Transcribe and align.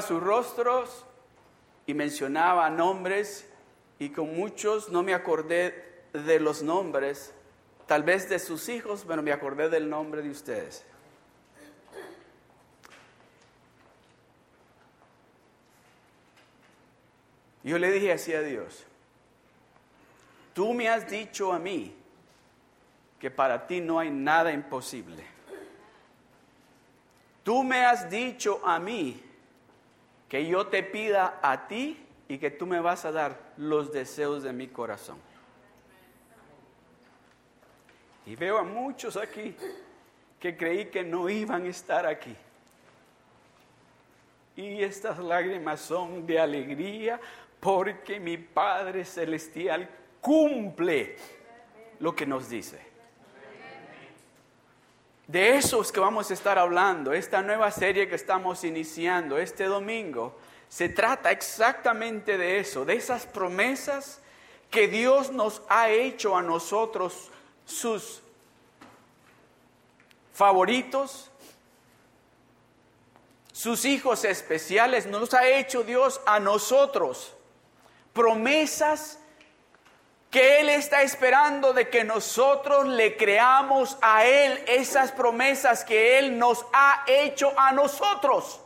Sus 0.00 0.22
rostros 0.22 1.04
y 1.86 1.94
mencionaba 1.94 2.70
nombres 2.70 3.48
y 3.98 4.10
con 4.10 4.34
muchos 4.34 4.88
no 4.88 5.02
me 5.02 5.14
acordé 5.14 6.04
de 6.12 6.40
los 6.40 6.62
nombres, 6.62 7.32
tal 7.86 8.02
vez 8.02 8.28
de 8.28 8.38
sus 8.38 8.68
hijos, 8.68 9.04
pero 9.06 9.22
me 9.22 9.32
acordé 9.32 9.68
del 9.68 9.88
nombre 9.88 10.22
de 10.22 10.30
ustedes. 10.30 10.84
Yo 17.62 17.78
le 17.78 17.92
dije 17.92 18.12
así 18.12 18.34
a 18.34 18.42
Dios, 18.42 18.84
tú 20.52 20.74
me 20.74 20.88
has 20.88 21.08
dicho 21.08 21.52
a 21.52 21.58
mí 21.58 21.94
que 23.20 23.30
para 23.30 23.66
ti 23.68 23.80
no 23.80 24.00
hay 24.00 24.10
nada 24.10 24.52
imposible. 24.52 25.24
Tú 27.44 27.62
me 27.62 27.84
has 27.84 28.10
dicho 28.10 28.60
a 28.64 28.80
mí 28.80 29.22
que 30.32 30.46
yo 30.46 30.66
te 30.66 30.82
pida 30.82 31.40
a 31.42 31.68
ti 31.68 32.06
y 32.26 32.38
que 32.38 32.50
tú 32.50 32.66
me 32.66 32.80
vas 32.80 33.04
a 33.04 33.12
dar 33.12 33.52
los 33.58 33.92
deseos 33.92 34.42
de 34.42 34.54
mi 34.54 34.66
corazón. 34.66 35.18
Y 38.24 38.34
veo 38.34 38.56
a 38.56 38.62
muchos 38.62 39.18
aquí 39.18 39.54
que 40.40 40.56
creí 40.56 40.86
que 40.86 41.04
no 41.04 41.28
iban 41.28 41.66
a 41.66 41.68
estar 41.68 42.06
aquí. 42.06 42.34
Y 44.56 44.82
estas 44.82 45.18
lágrimas 45.18 45.80
son 45.80 46.26
de 46.26 46.40
alegría 46.40 47.20
porque 47.60 48.18
mi 48.18 48.38
Padre 48.38 49.04
Celestial 49.04 49.86
cumple 50.22 51.16
lo 52.00 52.16
que 52.16 52.24
nos 52.24 52.48
dice. 52.48 52.80
De 55.26 55.56
eso 55.56 55.80
es 55.80 55.92
que 55.92 56.00
vamos 56.00 56.30
a 56.30 56.34
estar 56.34 56.58
hablando, 56.58 57.12
esta 57.12 57.42
nueva 57.42 57.70
serie 57.70 58.08
que 58.08 58.16
estamos 58.16 58.64
iniciando 58.64 59.38
este 59.38 59.64
domingo 59.64 60.36
se 60.68 60.88
trata 60.88 61.30
exactamente 61.30 62.38
de 62.38 62.58
eso, 62.58 62.84
de 62.84 62.94
esas 62.94 63.26
promesas 63.26 64.20
que 64.70 64.88
Dios 64.88 65.30
nos 65.30 65.60
ha 65.68 65.90
hecho 65.90 66.34
a 66.34 66.40
nosotros, 66.40 67.30
sus 67.66 68.22
favoritos, 70.32 71.30
sus 73.52 73.84
hijos 73.84 74.24
especiales, 74.24 75.06
nos 75.06 75.34
ha 75.34 75.46
hecho 75.46 75.84
Dios 75.84 76.22
a 76.24 76.40
nosotros. 76.40 77.34
Promesas 78.14 79.18
que 80.32 80.60
Él 80.60 80.70
está 80.70 81.02
esperando 81.02 81.74
de 81.74 81.90
que 81.90 82.04
nosotros 82.04 82.86
le 82.86 83.18
creamos 83.18 83.98
a 84.00 84.24
Él 84.24 84.64
esas 84.66 85.12
promesas 85.12 85.84
que 85.84 86.18
Él 86.18 86.38
nos 86.38 86.64
ha 86.72 87.04
hecho 87.06 87.52
a 87.54 87.70
nosotros. 87.72 88.58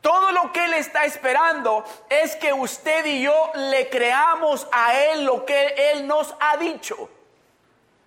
Todo 0.00 0.30
lo 0.30 0.52
que 0.52 0.66
Él 0.66 0.74
está 0.74 1.04
esperando 1.04 1.84
es 2.08 2.36
que 2.36 2.52
usted 2.52 3.06
y 3.06 3.22
yo 3.22 3.50
le 3.56 3.90
creamos 3.90 4.68
a 4.70 4.96
Él 4.96 5.24
lo 5.24 5.44
que 5.44 5.74
Él 5.90 6.06
nos 6.06 6.32
ha 6.38 6.56
dicho. 6.56 7.10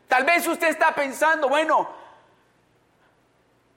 Tal 0.08 0.24
vez 0.24 0.48
usted 0.48 0.70
está 0.70 0.96
pensando, 0.96 1.50
bueno, 1.50 1.90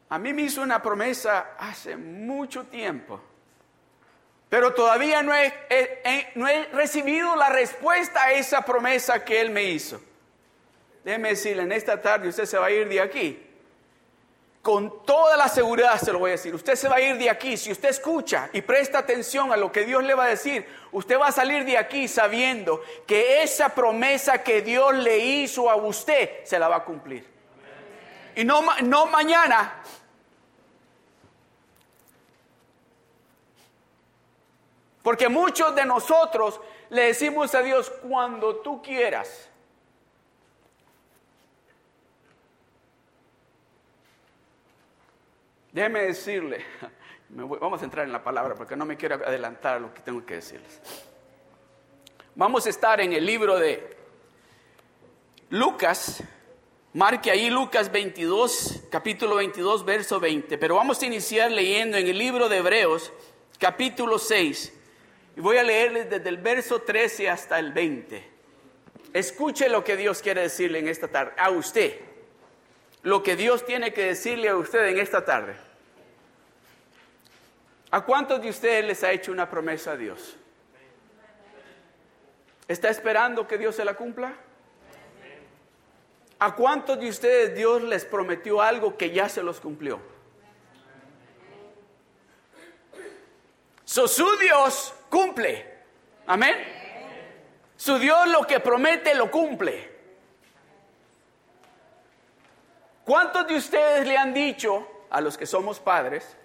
a 0.08 0.18
mí 0.20 0.32
me 0.32 0.42
hizo 0.42 0.62
una 0.62 0.80
promesa 0.80 1.56
hace 1.58 1.96
mucho 1.96 2.66
tiempo, 2.66 3.20
pero 4.54 4.72
todavía 4.72 5.20
no 5.20 5.34
he, 5.34 6.68
recibido 6.72 7.34
la 7.34 7.48
respuesta 7.48 8.22
a 8.22 8.32
esa 8.34 8.62
promesa 8.62 9.24
que 9.24 9.40
Él 9.40 9.50
me 9.50 9.64
hizo. 9.64 10.00
Déjeme 11.02 11.30
decirle, 11.30 11.64
en 11.64 11.72
esta 11.72 12.00
tarde 12.00 12.28
usted 12.28 12.44
se 12.44 12.56
va 12.56 12.66
a 12.66 12.70
ir 12.70 12.88
de 12.88 13.00
aquí 13.00 13.50
con 14.62 15.04
toda 15.04 15.36
la 15.36 15.48
seguridad 15.48 16.00
se 16.00 16.12
lo 16.12 16.20
voy 16.20 16.30
a 16.30 16.32
decir. 16.34 16.54
Usted 16.54 16.76
se 16.76 16.88
va 16.88 16.96
a 16.96 17.00
ir 17.00 17.18
de 17.18 17.28
aquí. 17.28 17.56
Si 17.56 17.72
usted 17.72 17.88
escucha 17.88 18.48
y 18.52 18.62
presta 18.62 19.00
atención 19.00 19.52
a 19.52 19.56
lo 19.56 19.72
que 19.72 19.84
Dios 19.84 20.04
le 20.04 20.14
va 20.14 20.24
a 20.24 20.28
decir, 20.28 20.64
usted 20.92 21.18
va 21.18 21.26
a 21.26 21.32
salir 21.32 21.64
de 21.64 21.76
aquí 21.76 22.06
sabiendo 22.06 22.80
que 23.08 23.42
esa 23.42 23.70
promesa 23.70 24.44
que 24.44 24.62
Dios 24.62 24.94
le 24.94 25.18
hizo 25.18 25.68
a 25.68 25.74
usted 25.74 26.44
se 26.44 26.60
la 26.60 26.68
va 26.68 26.76
a 26.76 26.84
cumplir. 26.84 27.26
Y 28.36 28.44
no, 28.44 28.64
no 28.84 29.06
mañana. 29.06 29.82
Porque 35.04 35.28
muchos 35.28 35.74
de 35.74 35.84
nosotros 35.84 36.58
le 36.88 37.02
decimos 37.02 37.54
a 37.54 37.60
Dios 37.60 37.92
cuando 38.08 38.56
tú 38.56 38.80
quieras. 38.80 39.50
Déjeme 45.72 46.04
decirle, 46.04 46.64
vamos 47.28 47.82
a 47.82 47.84
entrar 47.84 48.06
en 48.06 48.12
la 48.12 48.24
palabra 48.24 48.54
porque 48.54 48.76
no 48.76 48.86
me 48.86 48.96
quiero 48.96 49.16
adelantar 49.16 49.78
lo 49.78 49.92
que 49.92 50.00
tengo 50.00 50.24
que 50.24 50.36
decirles. 50.36 50.80
Vamos 52.34 52.64
a 52.64 52.70
estar 52.70 52.98
en 53.02 53.12
el 53.12 53.26
libro 53.26 53.58
de 53.58 53.94
Lucas, 55.50 56.22
marque 56.94 57.30
ahí 57.30 57.50
Lucas 57.50 57.92
22, 57.92 58.84
capítulo 58.90 59.36
22, 59.36 59.84
verso 59.84 60.18
20, 60.18 60.56
pero 60.56 60.76
vamos 60.76 61.02
a 61.02 61.06
iniciar 61.06 61.50
leyendo 61.50 61.98
en 61.98 62.08
el 62.08 62.16
libro 62.16 62.48
de 62.48 62.56
Hebreos, 62.56 63.12
capítulo 63.58 64.18
6, 64.18 64.80
y 65.36 65.40
voy 65.40 65.56
a 65.56 65.62
leerles 65.62 66.08
desde 66.08 66.28
el 66.28 66.38
verso 66.38 66.82
13 66.82 67.28
hasta 67.28 67.58
el 67.58 67.72
20. 67.72 68.32
Escuche 69.12 69.68
lo 69.68 69.82
que 69.82 69.96
Dios 69.96 70.22
quiere 70.22 70.42
decirle 70.42 70.78
en 70.78 70.88
esta 70.88 71.08
tarde, 71.08 71.32
a 71.36 71.50
usted 71.50 72.00
lo 73.02 73.22
que 73.22 73.36
Dios 73.36 73.64
tiene 73.66 73.92
que 73.92 74.06
decirle 74.06 74.48
a 74.48 74.56
usted 74.56 74.86
en 74.86 74.98
esta 74.98 75.24
tarde. 75.24 75.54
¿A 77.90 78.04
cuántos 78.04 78.40
de 78.40 78.48
ustedes 78.48 78.84
les 78.84 79.04
ha 79.04 79.12
hecho 79.12 79.30
una 79.30 79.48
promesa 79.48 79.92
a 79.92 79.96
Dios? 79.96 80.36
¿Está 82.66 82.88
esperando 82.88 83.46
que 83.46 83.58
Dios 83.58 83.76
se 83.76 83.84
la 83.84 83.94
cumpla? 83.94 84.34
¿A 86.38 86.54
cuántos 86.54 86.98
de 86.98 87.08
ustedes 87.08 87.54
Dios 87.54 87.82
les 87.82 88.04
prometió 88.04 88.60
algo 88.62 88.96
que 88.96 89.10
ya 89.10 89.28
se 89.28 89.42
los 89.42 89.60
cumplió? 89.60 90.00
su 93.84 94.36
Dios 94.40 94.92
cumple. 95.14 95.64
Amén. 96.26 96.56
Su 97.76 98.00
Dios 98.00 98.26
lo 98.28 98.44
que 98.44 98.58
promete 98.58 99.14
lo 99.14 99.30
cumple. 99.30 99.92
¿Cuántos 103.04 103.46
de 103.46 103.54
ustedes 103.54 104.08
le 104.08 104.18
han 104.18 104.34
dicho 104.34 105.06
a 105.10 105.20
los 105.20 105.38
que 105.38 105.46
somos 105.46 105.78
padres, 105.78 106.36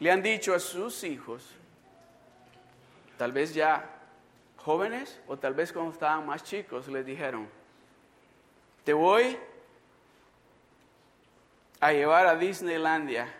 le 0.00 0.10
han 0.10 0.22
dicho 0.22 0.54
a 0.54 0.58
sus 0.58 1.02
hijos, 1.02 1.42
tal 3.16 3.32
vez 3.32 3.54
ya 3.54 3.88
jóvenes 4.58 5.18
o 5.28 5.38
tal 5.38 5.54
vez 5.54 5.72
cuando 5.72 5.92
estaban 5.92 6.26
más 6.26 6.44
chicos, 6.44 6.88
les 6.88 7.06
dijeron, 7.06 7.48
te 8.84 8.92
voy 8.92 9.38
a 11.80 11.92
llevar 11.92 12.26
a 12.26 12.34
Disneylandia 12.34 13.32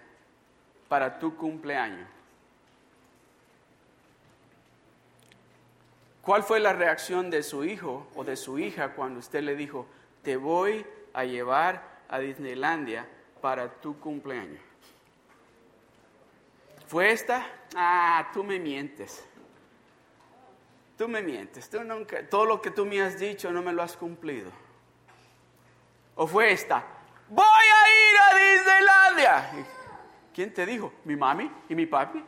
para 0.88 1.18
tu 1.18 1.36
cumpleaños? 1.36 2.08
¿Cuál 6.22 6.42
fue 6.42 6.60
la 6.60 6.74
reacción 6.74 7.30
de 7.30 7.42
su 7.42 7.64
hijo 7.64 8.06
o 8.14 8.22
de 8.22 8.36
su 8.36 8.58
hija 8.58 8.92
cuando 8.94 9.20
usted 9.20 9.42
le 9.42 9.56
dijo, 9.56 9.86
te 10.22 10.36
voy 10.36 10.84
a 11.14 11.24
llevar 11.24 11.82
a 12.08 12.18
Disneylandia 12.18 13.08
para 13.40 13.70
tu 13.80 13.98
cumpleaños? 13.98 14.60
¿Fue 16.86 17.12
esta? 17.12 17.46
Ah, 17.74 18.30
tú 18.34 18.44
me 18.44 18.58
mientes. 18.58 19.24
Tú 20.98 21.08
me 21.08 21.22
mientes. 21.22 21.70
Tú 21.70 21.82
nunca, 21.82 22.28
todo 22.28 22.44
lo 22.44 22.60
que 22.60 22.70
tú 22.70 22.84
me 22.84 23.00
has 23.00 23.18
dicho 23.18 23.50
no 23.50 23.62
me 23.62 23.72
lo 23.72 23.82
has 23.82 23.96
cumplido. 23.96 24.50
¿O 26.14 26.26
fue 26.26 26.52
esta? 26.52 26.84
Voy 27.28 27.44
a 27.46 27.88
ir 27.88 28.18
a 28.18 28.38
Disneylandia. 28.38 29.77
¿Quién 30.38 30.54
te 30.54 30.64
dijo? 30.64 30.92
¿Mi 31.02 31.16
mami 31.16 31.50
y 31.68 31.74
mi 31.74 31.86
papi? 31.86 32.24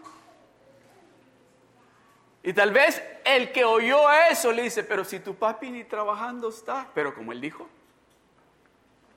Y 2.43 2.53
tal 2.53 2.73
vez 2.73 3.01
el 3.25 3.53
que 3.53 3.65
oyó 3.65 4.11
eso 4.29 4.51
le 4.51 4.63
dice, 4.63 4.83
pero 4.83 5.05
si 5.05 5.21
tu 5.21 5.37
papi 5.37 5.71
ni 5.71 5.85
trabajando 5.85 6.49
está, 6.49 6.89
pero 6.93 7.15
como 7.15 7.31
él 7.31 7.41
dijo, 7.41 7.69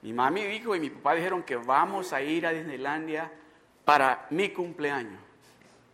mi 0.02 0.12
mami 0.12 0.44
dijo 0.44 0.76
y 0.76 0.78
mi 0.78 0.90
papá 0.90 1.16
dijeron 1.16 1.42
que 1.42 1.56
vamos 1.56 2.12
a 2.12 2.22
ir 2.22 2.46
a 2.46 2.50
Disneylandia 2.50 3.32
para 3.84 4.28
mi 4.30 4.50
cumpleaños. 4.50 5.20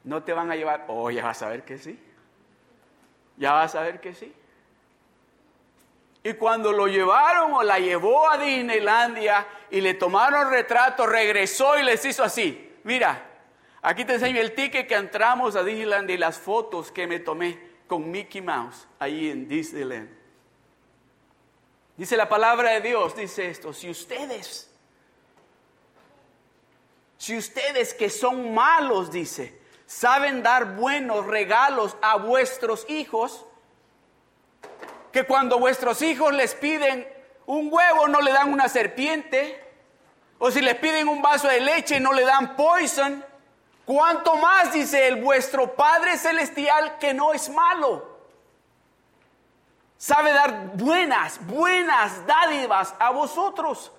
No 0.04 0.22
te 0.22 0.34
van 0.34 0.50
a 0.50 0.56
llevar, 0.56 0.84
oh, 0.88 1.10
ya 1.10 1.24
vas 1.24 1.40
a 1.40 1.48
ver 1.48 1.64
que 1.64 1.78
sí. 1.78 1.98
Ya 3.38 3.52
vas 3.52 3.74
a 3.76 3.80
ver 3.80 4.02
que 4.02 4.12
sí. 4.12 4.30
Y 6.22 6.34
cuando 6.34 6.70
lo 6.70 6.86
llevaron 6.86 7.54
o 7.54 7.62
la 7.62 7.78
llevó 7.78 8.30
a 8.30 8.36
Disneylandia 8.36 9.46
y 9.70 9.80
le 9.80 9.94
tomaron 9.94 10.50
retrato, 10.50 11.06
regresó 11.06 11.78
y 11.78 11.82
les 11.82 12.04
hizo 12.04 12.22
así. 12.22 12.66
Mira, 12.84 13.30
Aquí 13.82 14.04
te 14.04 14.14
enseño 14.14 14.40
el 14.40 14.54
ticket 14.54 14.86
que 14.86 14.94
entramos 14.94 15.56
a 15.56 15.64
Disneyland 15.64 16.10
y 16.10 16.18
las 16.18 16.38
fotos 16.38 16.92
que 16.92 17.06
me 17.06 17.18
tomé 17.18 17.58
con 17.86 18.10
Mickey 18.10 18.42
Mouse 18.42 18.86
ahí 18.98 19.30
en 19.30 19.48
Disneyland. 19.48 20.10
Dice 21.96 22.16
la 22.16 22.28
palabra 22.28 22.72
de 22.72 22.80
Dios, 22.82 23.16
dice 23.16 23.48
esto, 23.48 23.72
si 23.72 23.90
ustedes, 23.90 24.70
si 27.16 27.36
ustedes 27.36 27.94
que 27.94 28.10
son 28.10 28.52
malos, 28.52 29.10
dice, 29.10 29.58
saben 29.86 30.42
dar 30.42 30.76
buenos 30.76 31.26
regalos 31.26 31.96
a 32.02 32.16
vuestros 32.16 32.88
hijos, 32.88 33.46
que 35.10 35.24
cuando 35.24 35.58
vuestros 35.58 36.02
hijos 36.02 36.34
les 36.34 36.54
piden 36.54 37.08
un 37.46 37.70
huevo 37.72 38.08
no 38.08 38.20
le 38.20 38.30
dan 38.30 38.52
una 38.52 38.68
serpiente, 38.68 39.69
o 40.40 40.50
si 40.50 40.62
les 40.62 40.74
piden 40.76 41.06
un 41.06 41.20
vaso 41.20 41.48
de 41.48 41.60
leche 41.60 42.00
no 42.00 42.12
le 42.12 42.24
dan 42.24 42.56
poison, 42.56 43.22
cuánto 43.84 44.36
más 44.36 44.72
dice 44.72 45.06
el 45.06 45.22
vuestro 45.22 45.74
Padre 45.74 46.16
Celestial 46.16 46.98
que 46.98 47.12
no 47.12 47.34
es 47.34 47.50
malo. 47.50 48.18
Sabe 49.98 50.32
dar 50.32 50.76
buenas, 50.76 51.46
buenas 51.46 52.26
dádivas 52.26 52.94
a 52.98 53.10
vosotros. 53.10 53.92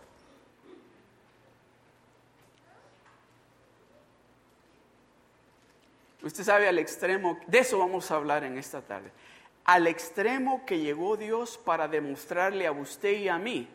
Usted 6.24 6.44
sabe 6.44 6.68
al 6.68 6.80
extremo, 6.80 7.40
de 7.46 7.60
eso 7.60 7.78
vamos 7.78 8.10
a 8.10 8.16
hablar 8.16 8.44
en 8.44 8.58
esta 8.58 8.82
tarde, 8.82 9.12
al 9.64 9.86
extremo 9.86 10.66
que 10.66 10.80
llegó 10.80 11.18
Dios 11.18 11.60
para 11.60 11.88
demostrarle 11.88 12.66
a 12.66 12.72
usted 12.72 13.12
y 13.12 13.28
a 13.28 13.38
mí 13.38 13.68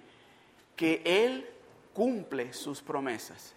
que 0.74 1.02
Él 1.04 1.48
cumple 1.96 2.52
sus 2.52 2.82
promesas. 2.82 3.54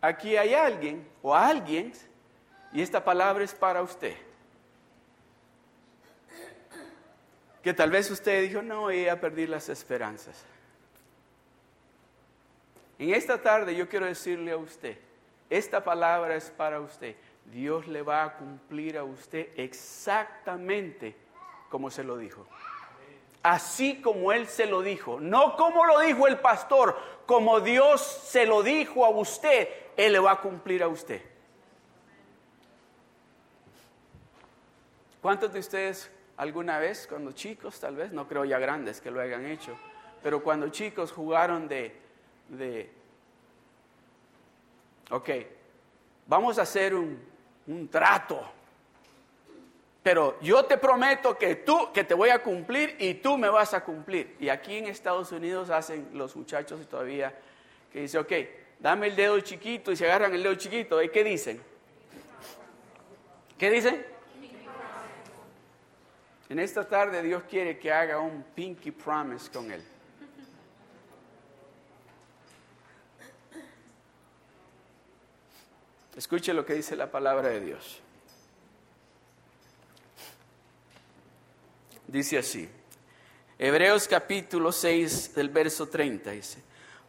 Aquí 0.00 0.36
hay 0.36 0.54
alguien 0.54 1.04
o 1.22 1.34
alguien, 1.34 1.92
y 2.72 2.80
esta 2.80 3.02
palabra 3.02 3.42
es 3.42 3.52
para 3.52 3.82
usted, 3.82 4.16
que 7.64 7.74
tal 7.74 7.90
vez 7.90 8.08
usted 8.12 8.42
dijo, 8.42 8.62
no, 8.62 8.82
voy 8.82 9.08
a 9.08 9.20
perder 9.20 9.48
las 9.48 9.68
esperanzas. 9.68 10.44
En 12.96 13.12
esta 13.12 13.42
tarde 13.42 13.74
yo 13.74 13.88
quiero 13.88 14.06
decirle 14.06 14.52
a 14.52 14.56
usted, 14.56 14.96
esta 15.50 15.82
palabra 15.82 16.36
es 16.36 16.48
para 16.50 16.80
usted. 16.80 17.16
Dios 17.44 17.88
le 17.88 18.02
va 18.02 18.22
a 18.22 18.36
cumplir 18.36 18.96
a 18.96 19.02
usted 19.02 19.48
exactamente 19.56 21.16
como 21.70 21.90
se 21.90 22.04
lo 22.04 22.16
dijo. 22.16 22.46
Así 23.46 24.02
como 24.02 24.32
Él 24.32 24.48
se 24.48 24.66
lo 24.66 24.82
dijo. 24.82 25.20
No 25.20 25.54
como 25.54 25.86
lo 25.86 26.00
dijo 26.00 26.26
el 26.26 26.40
pastor, 26.40 26.98
como 27.26 27.60
Dios 27.60 28.00
se 28.00 28.44
lo 28.44 28.64
dijo 28.64 29.04
a 29.04 29.10
usted, 29.10 29.68
Él 29.96 30.14
le 30.14 30.18
va 30.18 30.32
a 30.32 30.40
cumplir 30.40 30.82
a 30.82 30.88
usted. 30.88 31.22
¿Cuántos 35.22 35.52
de 35.52 35.60
ustedes 35.60 36.10
alguna 36.36 36.80
vez, 36.80 37.06
cuando 37.06 37.30
chicos, 37.30 37.78
tal 37.78 37.94
vez, 37.94 38.10
no 38.10 38.26
creo 38.26 38.44
ya 38.44 38.58
grandes 38.58 39.00
que 39.00 39.12
lo 39.12 39.20
hayan 39.20 39.46
hecho, 39.46 39.78
pero 40.24 40.42
cuando 40.42 40.68
chicos 40.70 41.12
jugaron 41.12 41.68
de, 41.68 41.96
de 42.48 42.90
ok, 45.08 45.30
vamos 46.26 46.58
a 46.58 46.62
hacer 46.62 46.96
un, 46.96 47.16
un 47.68 47.86
trato. 47.86 48.55
Pero 50.06 50.38
yo 50.40 50.64
te 50.64 50.78
prometo 50.78 51.36
que 51.36 51.56
tú, 51.56 51.90
que 51.92 52.04
te 52.04 52.14
voy 52.14 52.28
a 52.28 52.40
cumplir 52.40 52.94
y 53.00 53.14
tú 53.14 53.36
me 53.36 53.48
vas 53.48 53.74
a 53.74 53.82
cumplir. 53.82 54.36
Y 54.38 54.50
aquí 54.50 54.76
en 54.76 54.86
Estados 54.86 55.32
Unidos 55.32 55.68
hacen 55.68 56.10
los 56.12 56.36
muchachos 56.36 56.86
todavía 56.86 57.36
que 57.92 58.02
dicen, 58.02 58.20
ok, 58.20 58.32
dame 58.78 59.08
el 59.08 59.16
dedo 59.16 59.40
chiquito 59.40 59.90
y 59.90 59.96
se 59.96 60.04
agarran 60.04 60.32
el 60.32 60.44
dedo 60.44 60.54
chiquito. 60.54 61.02
¿Y 61.02 61.08
qué 61.08 61.24
dicen? 61.24 61.60
¿Qué 63.58 63.68
dicen? 63.68 64.06
En 66.50 66.60
esta 66.60 66.86
tarde 66.86 67.20
Dios 67.20 67.42
quiere 67.50 67.76
que 67.76 67.90
haga 67.92 68.20
un 68.20 68.44
pinky 68.54 68.92
promise 68.92 69.50
con 69.50 69.72
Él. 69.72 69.82
Escuche 76.14 76.54
lo 76.54 76.64
que 76.64 76.74
dice 76.74 76.94
la 76.94 77.10
palabra 77.10 77.48
de 77.48 77.60
Dios. 77.60 78.05
Dice 82.08 82.38
así, 82.38 82.68
Hebreos 83.58 84.06
capítulo 84.06 84.70
6 84.70 85.34
del 85.34 85.48
verso 85.48 85.88
30 85.88 86.30
dice, 86.30 86.62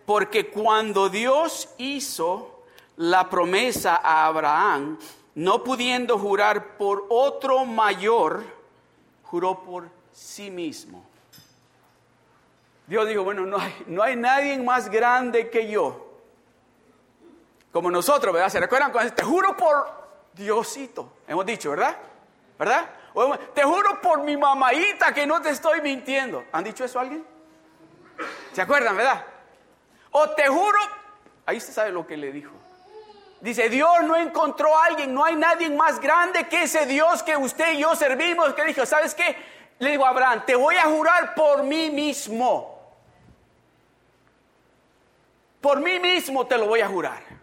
porque 0.06 0.50
cuando 0.50 1.10
Dios 1.10 1.70
hizo 1.78 2.64
la 2.96 3.30
promesa 3.30 3.98
a 3.98 4.26
Abraham, 4.26 4.98
no 5.36 5.64
pudiendo 5.64 6.18
jurar 6.18 6.78
por 6.78 7.06
otro 7.10 7.64
mayor, 7.66 8.44
juró 9.24 9.62
por 9.64 9.90
sí 10.12 10.50
mismo. 10.50 11.06
Dios 12.88 13.08
dijo, 13.08 13.24
bueno, 13.24 13.46
no 13.46 13.58
hay, 13.60 13.84
no 13.86 14.02
hay 14.02 14.16
nadie 14.16 14.58
más 14.58 14.90
grande 14.90 15.50
que 15.50 15.70
yo. 15.70 16.08
Como 17.72 17.92
nosotros, 17.92 18.34
¿verdad? 18.34 18.50
¿Se 18.50 18.60
recuerdan 18.60 18.92
cuando 18.92 19.14
te 19.14 19.24
juro 19.24 19.56
por 19.56 19.88
Diosito? 20.34 21.18
Hemos 21.28 21.46
dicho, 21.46 21.70
¿verdad? 21.72 21.98
¿Verdad? 22.58 22.90
Te 23.54 23.63
juro 23.63 24.01
por 24.01 24.24
mi 24.24 24.38
mamaita 24.38 25.13
que 25.13 25.25
no 25.25 25.42
te 25.42 25.50
estoy 25.50 25.81
mintiendo. 25.81 26.45
¿Han 26.51 26.63
dicho 26.63 26.86
eso 26.86 27.00
alguien? 27.00 27.25
¿Se 28.51 28.62
acuerdan, 28.62 28.95
verdad? 28.95 29.24
O 30.12 30.30
te 30.31 30.48
juro, 30.48 30.80
ahí 31.45 31.59
se 31.59 31.71
sabe 31.71 31.92
lo 31.92 32.06
que 32.06 32.18
le 32.18 32.31
dijo. 32.31 32.51
Dice, 33.39 33.69
Dios 33.69 34.04
no 34.04 34.15
encontró 34.15 34.75
a 34.75 34.86
alguien, 34.86 35.13
no 35.13 35.24
hay 35.24 35.36
nadie 35.36 35.69
más 35.69 36.00
grande 36.00 36.48
que 36.48 36.63
ese 36.63 36.86
Dios 36.86 37.21
que 37.21 37.38
usted 37.38 37.74
y 37.74 37.80
yo 37.80 37.95
servimos, 37.95 38.54
que 38.54 38.65
dijo, 38.65 38.86
¿sabes 38.86 39.13
qué? 39.13 39.38
Le 39.80 39.92
digo 39.92 40.06
a 40.06 40.09
Abraham, 40.09 40.44
te 40.45 40.56
voy 40.56 40.75
a 40.75 40.83
jurar 40.83 41.36
por 41.36 41.63
mí 41.63 41.92
mismo. 41.92 42.78
Por 45.61 45.80
mí 45.80 45.99
mismo 45.99 46.47
te 46.47 46.57
lo 46.57 46.68
voy 46.68 46.81
a 46.81 46.87
jurar. 46.87 47.37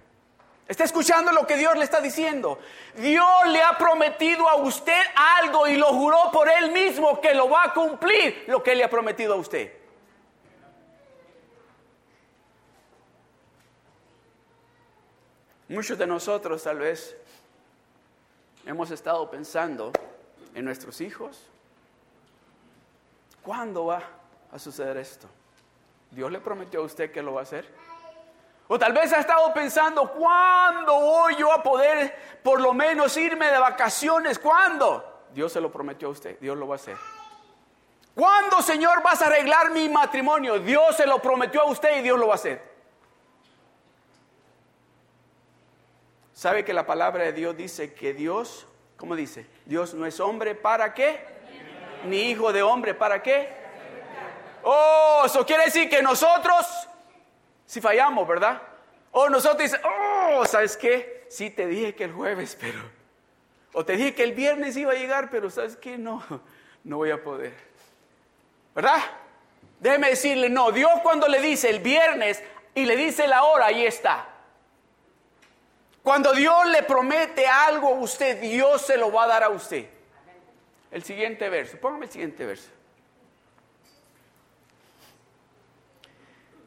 ¿Está 0.66 0.84
escuchando 0.84 1.30
lo 1.32 1.46
que 1.46 1.56
Dios 1.56 1.76
le 1.76 1.84
está 1.84 2.00
diciendo? 2.00 2.58
Dios 2.96 3.48
le 3.48 3.62
ha 3.62 3.76
prometido 3.76 4.48
a 4.48 4.56
usted 4.56 5.02
algo 5.42 5.66
y 5.66 5.76
lo 5.76 5.88
juró 5.88 6.30
por 6.32 6.48
él 6.48 6.72
mismo 6.72 7.20
que 7.20 7.34
lo 7.34 7.50
va 7.50 7.64
a 7.64 7.74
cumplir 7.74 8.44
lo 8.46 8.62
que 8.62 8.74
le 8.74 8.82
ha 8.82 8.88
prometido 8.88 9.34
a 9.34 9.36
usted. 9.36 9.72
Muchos 15.68 15.98
de 15.98 16.06
nosotros 16.06 16.62
tal 16.62 16.78
vez 16.78 17.14
hemos 18.64 18.90
estado 18.90 19.30
pensando 19.30 19.92
en 20.54 20.64
nuestros 20.64 21.00
hijos. 21.02 21.46
¿Cuándo 23.42 23.86
va 23.86 24.02
a 24.50 24.58
suceder 24.58 24.96
esto? 24.96 25.28
¿Dios 26.10 26.32
le 26.32 26.40
prometió 26.40 26.80
a 26.80 26.84
usted 26.84 27.12
que 27.12 27.22
lo 27.22 27.34
va 27.34 27.40
a 27.40 27.42
hacer? 27.42 27.83
O 28.68 28.78
tal 28.78 28.92
vez 28.92 29.12
ha 29.12 29.20
estado 29.20 29.52
pensando, 29.52 30.10
¿cuándo 30.12 30.94
voy 30.94 31.36
yo 31.36 31.52
a 31.52 31.62
poder 31.62 32.38
por 32.42 32.60
lo 32.60 32.72
menos 32.72 33.16
irme 33.16 33.50
de 33.50 33.58
vacaciones? 33.58 34.38
¿Cuándo? 34.38 35.26
Dios 35.32 35.52
se 35.52 35.60
lo 35.60 35.70
prometió 35.70 36.08
a 36.08 36.12
usted, 36.12 36.38
Dios 36.40 36.56
lo 36.56 36.66
va 36.66 36.74
a 36.74 36.76
hacer. 36.76 36.96
¿Cuándo, 38.14 38.62
Señor, 38.62 39.02
vas 39.02 39.20
a 39.20 39.26
arreglar 39.26 39.70
mi 39.70 39.88
matrimonio? 39.88 40.58
Dios 40.60 40.96
se 40.96 41.06
lo 41.06 41.20
prometió 41.20 41.62
a 41.62 41.64
usted 41.64 41.98
y 41.98 42.02
Dios 42.02 42.18
lo 42.18 42.28
va 42.28 42.34
a 42.34 42.36
hacer. 42.36 42.74
¿Sabe 46.32 46.64
que 46.64 46.72
la 46.72 46.86
palabra 46.86 47.24
de 47.24 47.32
Dios 47.32 47.56
dice 47.56 47.92
que 47.92 48.14
Dios, 48.14 48.66
¿cómo 48.96 49.16
dice? 49.16 49.46
Dios 49.66 49.94
no 49.94 50.06
es 50.06 50.20
hombre 50.20 50.54
para 50.54 50.94
qué? 50.94 51.24
Ni 52.04 52.30
hijo 52.30 52.52
de 52.52 52.62
hombre 52.62 52.94
para 52.94 53.22
qué? 53.22 53.64
Oh, 54.62 55.22
eso 55.26 55.44
quiere 55.44 55.64
decir 55.64 55.90
que 55.90 56.02
nosotros 56.02 56.83
si 57.66 57.80
fallamos, 57.80 58.26
¿verdad? 58.26 58.60
O 59.12 59.28
nosotros 59.28 59.62
dicen, 59.62 59.80
oh, 59.84 60.44
¿sabes 60.46 60.76
qué? 60.76 61.26
Sí, 61.28 61.50
te 61.50 61.66
dije 61.66 61.94
que 61.94 62.04
el 62.04 62.12
jueves, 62.12 62.56
pero... 62.60 62.78
O 63.72 63.84
te 63.84 63.96
dije 63.96 64.14
que 64.14 64.22
el 64.22 64.32
viernes 64.32 64.76
iba 64.76 64.92
a 64.92 64.96
llegar, 64.96 65.30
pero 65.30 65.50
¿sabes 65.50 65.76
qué? 65.76 65.98
No, 65.98 66.22
no 66.84 66.98
voy 66.98 67.10
a 67.10 67.22
poder. 67.22 67.54
¿Verdad? 68.74 69.02
Déjeme 69.80 70.10
decirle, 70.10 70.48
no, 70.48 70.72
Dios 70.72 70.92
cuando 71.02 71.28
le 71.28 71.40
dice 71.40 71.70
el 71.70 71.80
viernes 71.80 72.42
y 72.74 72.84
le 72.84 72.96
dice 72.96 73.26
la 73.26 73.44
hora, 73.44 73.66
ahí 73.66 73.84
está. 73.84 74.28
Cuando 76.02 76.32
Dios 76.32 76.66
le 76.66 76.82
promete 76.82 77.46
algo 77.46 77.88
a 77.88 77.98
usted, 77.98 78.40
Dios 78.40 78.82
se 78.82 78.96
lo 78.96 79.10
va 79.10 79.24
a 79.24 79.26
dar 79.26 79.42
a 79.42 79.48
usted. 79.48 79.88
El 80.90 81.02
siguiente 81.02 81.48
verso, 81.48 81.78
póngame 81.78 82.06
el 82.06 82.12
siguiente 82.12 82.44
verso. 82.44 82.70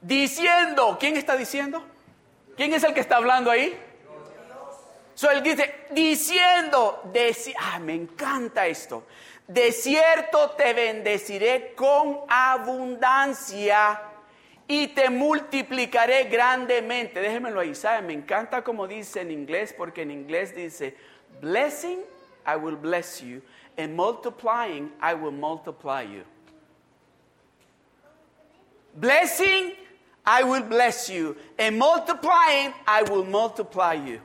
Diciendo, 0.08 0.98
¿quién 1.00 1.18
está 1.18 1.36
diciendo? 1.36 1.84
¿Quién 2.56 2.74
es 2.74 2.84
el 2.84 2.94
que 2.94 3.02
está 3.02 3.18
hablando 3.18 3.52
ahí? 3.52 3.78
So, 5.14 5.30
él 5.30 5.44
dice, 5.44 5.74
diciendo, 5.92 7.12
ah, 7.60 7.80
me 7.80 7.94
encanta 7.94 8.68
esto. 8.68 9.04
De 9.48 9.72
cierto 9.72 10.52
te 10.52 10.74
bendeciré 10.74 11.74
con 11.76 12.20
abundancia 12.28 14.02
y 14.68 14.88
te 14.90 15.10
multiplicaré 15.10 16.26
grandemente. 16.26 17.20
Déjenmelo 17.20 17.60
ahí, 17.60 17.74
¿saben? 17.74 18.08
Me 18.08 18.14
encanta 18.14 18.64
como 18.64 18.88
dice 18.88 19.22
en 19.22 19.32
inglés, 19.32 19.74
porque 19.76 20.04
en 20.04 20.12
inglés 20.12 20.56
dice, 20.56 20.96
blessing, 21.42 22.00
I 22.46 22.56
will 22.56 22.76
bless 22.76 23.22
you, 23.22 23.42
and 23.78 23.96
multiplying, 23.96 24.94
I 25.02 25.14
will 25.16 25.32
multiply 25.32 26.04
you. 26.04 26.24
Blessing, 28.94 29.74
I 30.28 30.44
will 30.44 30.64
bless 30.64 31.10
you. 31.10 31.38
And 31.58 31.80
multiplying, 31.80 32.74
I 32.86 33.04
will 33.04 33.24
multiply 33.24 33.94
you. 33.94 34.20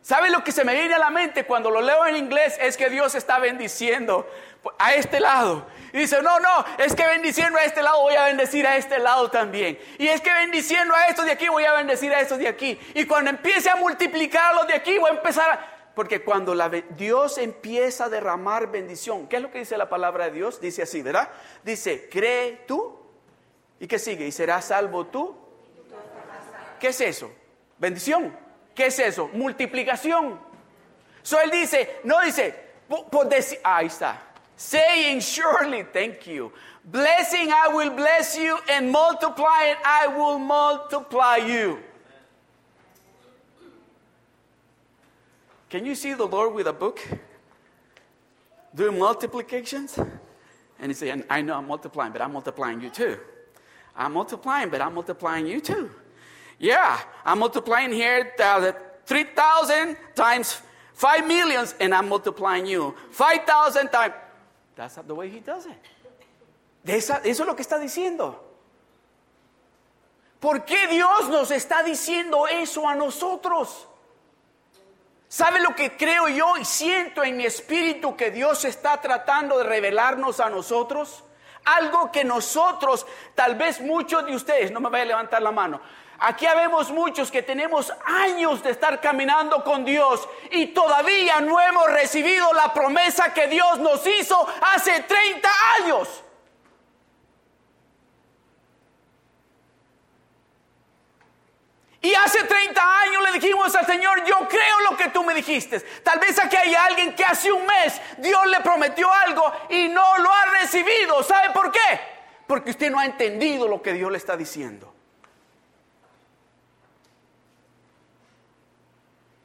¿Sabe 0.00 0.30
lo 0.30 0.42
que 0.42 0.50
se 0.50 0.64
me 0.64 0.74
viene 0.74 0.94
a 0.94 0.98
la 0.98 1.10
mente 1.10 1.44
cuando 1.44 1.70
lo 1.70 1.80
leo 1.80 2.06
en 2.06 2.16
inglés? 2.16 2.56
Es 2.60 2.76
que 2.76 2.88
Dios 2.88 3.14
está 3.14 3.38
bendiciendo 3.38 4.26
a 4.78 4.94
este 4.94 5.20
lado. 5.20 5.66
Y 5.92 5.98
dice, 5.98 6.20
no, 6.22 6.40
no, 6.40 6.64
es 6.78 6.94
que 6.94 7.06
bendiciendo 7.06 7.58
a 7.58 7.64
este 7.64 7.82
lado 7.82 8.02
voy 8.02 8.14
a 8.14 8.24
bendecir 8.24 8.66
a 8.66 8.76
este 8.76 8.98
lado 8.98 9.30
también. 9.30 9.78
Y 9.98 10.08
es 10.08 10.20
que 10.20 10.32
bendiciendo 10.32 10.94
a 10.94 11.06
estos 11.06 11.24
de 11.24 11.32
aquí 11.32 11.48
voy 11.48 11.64
a 11.64 11.72
bendecir 11.74 12.12
a 12.12 12.20
estos 12.20 12.38
de 12.38 12.48
aquí. 12.48 12.78
Y 12.94 13.04
cuando 13.04 13.30
empiece 13.30 13.70
a 13.70 13.76
multiplicar 13.76 14.52
a 14.52 14.54
los 14.54 14.66
de 14.66 14.74
aquí 14.74 14.98
voy 14.98 15.10
a 15.10 15.14
empezar 15.14 15.50
a... 15.50 15.92
Porque 15.94 16.24
cuando 16.24 16.54
Dios 16.96 17.38
empieza 17.38 18.06
a 18.06 18.08
derramar 18.08 18.72
bendición, 18.72 19.28
¿qué 19.28 19.36
es 19.36 19.42
lo 19.42 19.50
que 19.50 19.58
dice 19.58 19.76
la 19.76 19.88
palabra 19.88 20.24
de 20.24 20.32
Dios? 20.32 20.60
Dice 20.60 20.82
así, 20.82 21.02
¿verdad? 21.02 21.28
Dice, 21.62 22.08
cree 22.08 22.64
tú. 22.66 23.01
¿Y 23.82 23.88
qué 23.88 23.98
sigue? 23.98 24.24
¿Y 24.24 24.30
serás 24.30 24.66
salvo 24.66 25.06
tú? 25.06 25.34
¿Qué 26.78 26.88
es 26.88 27.00
eso? 27.00 27.32
Bendición. 27.78 28.32
¿Qué 28.76 28.86
es 28.86 28.98
eso? 29.00 29.28
Multiplicación. 29.32 30.38
So 31.24 31.40
él 31.40 31.50
dice, 31.50 31.98
no 32.04 32.20
dice, 32.20 32.54
por, 32.88 33.28
decir, 33.28 33.58
ahí 33.64 33.86
está. 33.86 34.20
Saying 34.54 35.20
surely, 35.20 35.82
thank 35.82 36.28
you. 36.28 36.52
Blessing, 36.84 37.50
I 37.50 37.74
will 37.74 37.90
bless 37.90 38.38
you, 38.38 38.56
and 38.70 38.88
multiplying, 38.92 39.74
I 39.84 40.06
will 40.06 40.38
multiply 40.38 41.38
you. 41.38 41.80
Can 45.68 45.84
you 45.84 45.96
see 45.96 46.14
the 46.14 46.26
Lord 46.26 46.54
with 46.54 46.68
a 46.68 46.72
book 46.72 47.00
doing 48.72 48.96
multiplications? 48.96 49.98
And 50.78 50.86
he 50.86 50.94
said, 50.94 51.26
I 51.28 51.42
know 51.42 51.56
I'm 51.56 51.66
multiplying, 51.66 52.12
but 52.12 52.22
I'm 52.22 52.32
multiplying 52.32 52.80
you 52.80 52.88
too. 52.88 53.18
I'm 53.96 54.12
multiplying, 54.12 54.70
but 54.70 54.80
I'm 54.80 54.94
multiplying 54.94 55.46
you 55.46 55.60
too. 55.60 55.90
Yeah, 56.58 57.00
I'm 57.24 57.38
multiplying 57.38 57.92
here 57.92 58.32
uh, 58.38 58.72
3,000 59.04 59.96
times 60.14 60.62
5 60.94 61.26
millions, 61.26 61.74
and 61.80 61.94
I'm 61.94 62.08
multiplying 62.08 62.66
you. 62.66 62.94
5,000 63.10 63.88
times. 63.88 64.14
That's 64.76 64.94
the 64.94 65.14
way 65.14 65.28
he 65.28 65.40
does 65.40 65.66
it. 65.66 65.72
Eso 66.84 67.14
es 67.24 67.38
lo 67.40 67.54
que 67.54 67.62
está 67.62 67.78
diciendo. 67.78 68.38
¿Por 70.40 70.64
qué 70.64 70.88
Dios 70.88 71.28
nos 71.28 71.50
está 71.50 71.82
diciendo 71.84 72.48
eso 72.48 72.88
a 72.88 72.94
nosotros? 72.94 73.86
¿Sabe 75.28 75.60
lo 75.60 75.74
que 75.74 75.96
creo 75.96 76.28
yo 76.28 76.56
y 76.56 76.64
siento 76.64 77.22
en 77.22 77.36
mi 77.36 77.46
espíritu 77.46 78.16
que 78.16 78.30
Dios 78.30 78.64
está 78.64 79.00
tratando 79.00 79.58
de 79.58 79.64
revelarnos 79.64 80.40
a 80.40 80.50
nosotros? 80.50 81.24
Algo 81.64 82.10
que 82.10 82.24
nosotros, 82.24 83.06
tal 83.34 83.54
vez 83.54 83.80
muchos 83.80 84.26
de 84.26 84.34
ustedes, 84.34 84.70
no 84.70 84.80
me 84.80 84.90
vaya 84.90 85.04
a 85.04 85.06
levantar 85.06 85.42
la 85.42 85.52
mano, 85.52 85.80
Aquí 86.24 86.46
habemos 86.46 86.92
muchos 86.92 87.32
que 87.32 87.42
tenemos 87.42 87.92
años 88.04 88.62
de 88.62 88.70
estar 88.70 89.00
caminando 89.00 89.64
con 89.64 89.84
Dios 89.84 90.28
y 90.52 90.68
todavía 90.68 91.40
no 91.40 91.60
hemos 91.60 91.90
recibido 91.90 92.52
la 92.52 92.72
promesa 92.72 93.34
que 93.34 93.48
Dios 93.48 93.80
nos 93.80 94.06
hizo 94.06 94.46
hace 94.72 95.00
30 95.00 95.50
años. 95.80 96.22
Y 102.02 102.12
hace 102.14 102.42
30 102.42 103.00
años 103.00 103.22
le 103.22 103.38
dijimos 103.38 103.74
al 103.76 103.86
Señor, 103.86 104.24
yo 104.24 104.48
creo 104.48 104.90
lo 104.90 104.96
que 104.96 105.08
tú 105.10 105.22
me 105.22 105.34
dijiste. 105.34 105.80
Tal 106.02 106.18
vez 106.18 106.38
aquí 106.38 106.56
hay 106.56 106.74
alguien 106.74 107.14
que 107.14 107.24
hace 107.24 107.52
un 107.52 107.64
mes 107.64 108.00
Dios 108.18 108.44
le 108.48 108.60
prometió 108.60 109.10
algo 109.12 109.44
y 109.70 109.88
no 109.88 110.18
lo 110.18 110.32
ha 110.32 110.44
recibido. 110.60 111.22
¿Sabe 111.22 111.50
por 111.54 111.70
qué? 111.70 112.00
Porque 112.46 112.70
usted 112.70 112.90
no 112.90 112.98
ha 112.98 113.06
entendido 113.06 113.68
lo 113.68 113.80
que 113.80 113.92
Dios 113.92 114.10
le 114.10 114.18
está 114.18 114.36
diciendo. 114.36 114.92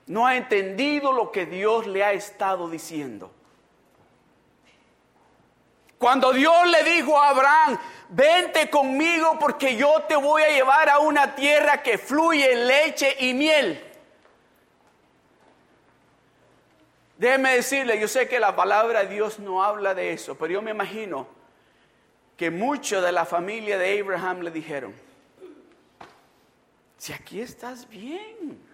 no 0.07 0.25
ha 0.25 0.37
entendido 0.37 1.11
lo 1.11 1.31
que 1.31 1.45
Dios 1.45 1.85
le 1.85 2.03
ha 2.03 2.13
estado 2.13 2.69
diciendo. 2.69 3.31
Cuando 6.07 6.31
Dios 6.31 6.55
le 6.69 6.89
dijo 6.89 7.21
a 7.21 7.31
Abraham, 7.31 7.77
vente 8.07 8.69
conmigo 8.69 9.37
porque 9.37 9.75
yo 9.75 10.03
te 10.07 10.15
voy 10.15 10.41
a 10.41 10.47
llevar 10.47 10.87
a 10.87 10.99
una 10.99 11.35
tierra 11.35 11.83
que 11.83 11.97
fluye 11.97 12.55
leche 12.55 13.13
y 13.19 13.33
miel. 13.33 13.83
Déjeme 17.17 17.55
decirle, 17.55 17.99
yo 17.99 18.07
sé 18.07 18.25
que 18.29 18.39
la 18.39 18.55
palabra 18.55 19.03
de 19.03 19.15
Dios 19.15 19.39
no 19.39 19.61
habla 19.61 19.93
de 19.93 20.13
eso, 20.13 20.37
pero 20.37 20.53
yo 20.53 20.61
me 20.61 20.71
imagino 20.71 21.27
que 22.37 22.51
muchos 22.51 23.03
de 23.03 23.11
la 23.11 23.25
familia 23.25 23.77
de 23.77 23.99
Abraham 23.99 24.43
le 24.43 24.51
dijeron, 24.51 24.95
si 26.97 27.11
aquí 27.11 27.41
estás 27.41 27.89
bien, 27.89 28.65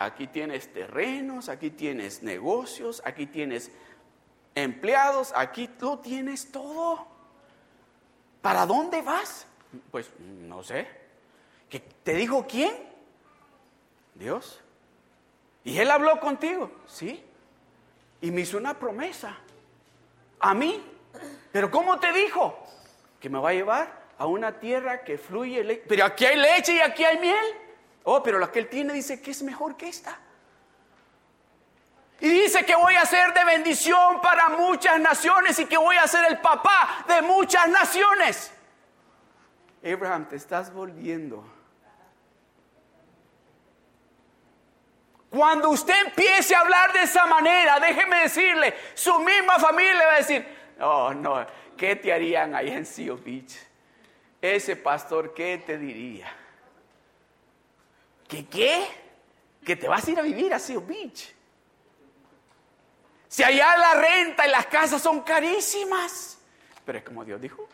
Aquí 0.00 0.28
tienes 0.28 0.72
terrenos, 0.72 1.50
aquí 1.50 1.68
tienes 1.68 2.22
negocios, 2.22 3.02
aquí 3.04 3.26
tienes 3.26 3.70
empleados, 4.54 5.32
aquí 5.34 5.68
tú 5.68 5.96
tienes 5.98 6.50
todo. 6.50 7.06
¿Para 8.42 8.66
dónde 8.66 9.02
vas? 9.02 9.46
Pues 9.90 10.10
no 10.18 10.62
sé. 10.62 10.88
¿Qué 11.68 11.80
¿Te 11.80 12.14
dijo 12.14 12.46
quién? 12.48 12.74
Dios. 14.14 14.60
¿Y 15.64 15.78
él 15.78 15.90
habló 15.90 16.18
contigo? 16.20 16.70
Sí. 16.86 17.22
Y 18.20 18.30
me 18.30 18.42
hizo 18.42 18.56
una 18.56 18.78
promesa. 18.78 19.36
A 20.40 20.54
mí. 20.54 20.82
¿Pero 21.52 21.70
cómo 21.70 21.98
te 21.98 22.12
dijo? 22.12 22.58
Que 23.20 23.28
me 23.28 23.38
va 23.38 23.50
a 23.50 23.54
llevar 23.54 24.00
a 24.18 24.26
una 24.26 24.58
tierra 24.58 25.04
que 25.04 25.18
fluye 25.18 25.64
leche. 25.64 25.84
Pero 25.88 26.04
aquí 26.04 26.24
hay 26.24 26.36
leche 26.36 26.74
y 26.74 26.80
aquí 26.80 27.04
hay 27.04 27.18
miel. 27.18 27.44
Oh, 28.04 28.22
pero 28.22 28.38
la 28.38 28.50
que 28.50 28.60
él 28.60 28.68
tiene 28.68 28.92
dice 28.92 29.20
que 29.20 29.30
es 29.30 29.42
mejor 29.42 29.76
que 29.76 29.88
esta. 29.88 30.18
Y 32.20 32.28
dice 32.28 32.64
que 32.66 32.74
voy 32.74 32.94
a 32.96 33.06
ser 33.06 33.32
de 33.32 33.44
bendición 33.44 34.20
para 34.20 34.50
muchas 34.50 35.00
naciones 35.00 35.58
y 35.58 35.64
que 35.64 35.78
voy 35.78 35.96
a 35.96 36.06
ser 36.06 36.26
el 36.26 36.38
papá 36.38 37.04
de 37.08 37.22
muchas 37.22 37.66
naciones. 37.68 38.52
Abraham, 39.82 40.28
te 40.28 40.36
estás 40.36 40.72
volviendo. 40.72 41.42
Cuando 45.30 45.70
usted 45.70 45.94
empiece 46.06 46.54
a 46.54 46.60
hablar 46.60 46.92
de 46.92 47.02
esa 47.02 47.24
manera, 47.24 47.80
déjeme 47.80 48.22
decirle, 48.22 48.74
su 48.94 49.18
misma 49.20 49.58
familia 49.58 49.94
le 49.94 50.04
va 50.04 50.12
a 50.12 50.16
decir, 50.16 50.46
oh 50.80 51.14
no, 51.14 51.46
¿qué 51.76 51.96
te 51.96 52.12
harían 52.12 52.54
ahí 52.54 52.70
en 52.70 52.84
Seal 52.84 53.16
Beach? 53.16 53.56
Ese 54.42 54.76
pastor, 54.76 55.32
¿qué 55.32 55.62
te 55.64 55.78
diría? 55.78 56.30
¿Qué 58.28 58.46
qué? 58.46 58.86
Que 59.64 59.76
te 59.76 59.88
vas 59.88 60.06
a 60.06 60.10
ir 60.10 60.18
a 60.18 60.22
vivir 60.22 60.52
a 60.52 60.58
Seal 60.58 60.80
Beach. 60.80 61.39
Si 63.30 63.44
allá 63.44 63.76
la 63.76 63.94
renta 63.94 64.44
y 64.44 64.50
las 64.50 64.66
casas 64.66 65.00
son 65.00 65.20
carísimas. 65.20 66.36
Pero 66.84 66.98
es 66.98 67.04
como 67.04 67.24
Dios 67.24 67.40
dijo. 67.40 67.68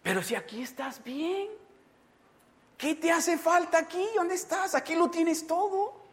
Pero 0.00 0.22
si 0.22 0.36
aquí 0.36 0.62
estás 0.62 1.02
bien, 1.02 1.48
¿qué 2.78 2.94
te 2.94 3.10
hace 3.10 3.36
falta 3.36 3.78
aquí? 3.78 4.06
¿Dónde 4.14 4.36
estás? 4.36 4.76
Aquí 4.76 4.94
lo 4.94 5.10
tienes 5.10 5.44
todo. 5.44 6.06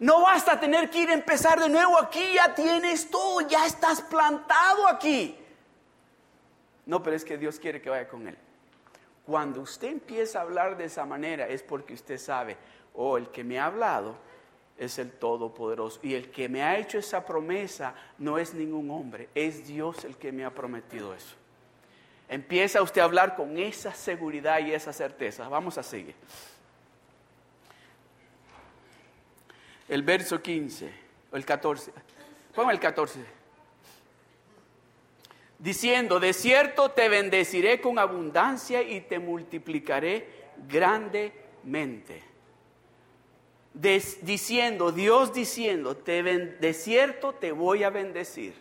No 0.00 0.20
basta 0.20 0.60
tener 0.60 0.90
que 0.90 0.98
ir 0.98 1.08
a 1.08 1.14
empezar 1.14 1.58
de 1.58 1.70
nuevo 1.70 1.98
aquí, 1.98 2.34
ya 2.34 2.54
tienes 2.54 3.08
todo, 3.08 3.40
ya 3.40 3.64
estás 3.64 4.02
plantado 4.02 4.86
aquí. 4.86 5.38
No, 6.84 7.02
pero 7.02 7.16
es 7.16 7.24
que 7.24 7.38
Dios 7.38 7.58
quiere 7.58 7.80
que 7.80 7.88
vaya 7.88 8.06
con 8.06 8.28
Él. 8.28 8.43
Cuando 9.26 9.60
usted 9.60 9.88
empieza 9.88 10.38
a 10.38 10.42
hablar 10.42 10.76
de 10.76 10.84
esa 10.84 11.04
manera 11.04 11.48
es 11.48 11.62
porque 11.62 11.94
usted 11.94 12.18
sabe, 12.18 12.56
oh, 12.94 13.16
el 13.16 13.28
que 13.28 13.42
me 13.42 13.58
ha 13.58 13.66
hablado 13.66 14.16
es 14.76 14.98
el 14.98 15.12
Todopoderoso. 15.12 16.00
Y 16.02 16.14
el 16.14 16.30
que 16.30 16.48
me 16.48 16.62
ha 16.62 16.78
hecho 16.78 16.98
esa 16.98 17.24
promesa 17.24 17.94
no 18.18 18.38
es 18.38 18.54
ningún 18.54 18.90
hombre, 18.90 19.28
es 19.34 19.66
Dios 19.66 20.04
el 20.04 20.16
que 20.16 20.32
me 20.32 20.44
ha 20.44 20.50
prometido 20.50 21.14
eso. 21.14 21.36
Empieza 22.28 22.82
usted 22.82 23.00
a 23.00 23.04
hablar 23.04 23.36
con 23.36 23.58
esa 23.58 23.94
seguridad 23.94 24.58
y 24.60 24.72
esa 24.72 24.92
certeza. 24.92 25.48
Vamos 25.48 25.78
a 25.78 25.82
seguir. 25.82 26.14
el 29.88 30.02
verso 30.02 30.40
15, 30.40 30.90
o 31.30 31.36
el 31.36 31.44
14. 31.44 31.92
Ponga 32.54 32.72
el 32.72 32.80
14. 32.80 33.20
Diciendo, 35.64 36.20
de 36.20 36.34
cierto 36.34 36.90
te 36.90 37.08
bendeciré 37.08 37.80
con 37.80 37.98
abundancia 37.98 38.82
y 38.82 39.00
te 39.00 39.18
multiplicaré 39.18 40.28
grandemente. 40.68 42.22
diciendo, 43.72 44.92
Dios 44.92 45.32
diciendo, 45.32 45.96
te 45.96 46.22
de 46.22 46.74
cierto 46.74 47.32
te 47.32 47.50
voy 47.50 47.82
a 47.82 47.88
bendecir. 47.88 48.52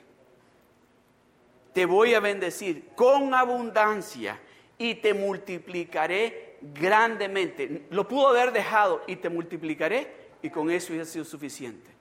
Te 1.73 1.85
voy 1.85 2.13
a 2.13 2.21
bendecir 2.21 2.91
con 2.95 3.33
abundancia 3.33 4.39
y 4.77 4.95
te 4.95 5.13
multiplicaré 5.13 6.55
grandemente. 6.61 7.85
Lo 7.89 8.07
pudo 8.07 8.29
haber 8.29 8.53
dejado 8.53 9.01
y 9.07 9.17
te 9.17 9.27
multiplicaré 9.27 10.07
y 10.41 10.49
con 10.49 10.71
eso 10.71 10.93
hubiera 10.93 11.05
sido 11.05 11.25
suficiente. 11.25 11.91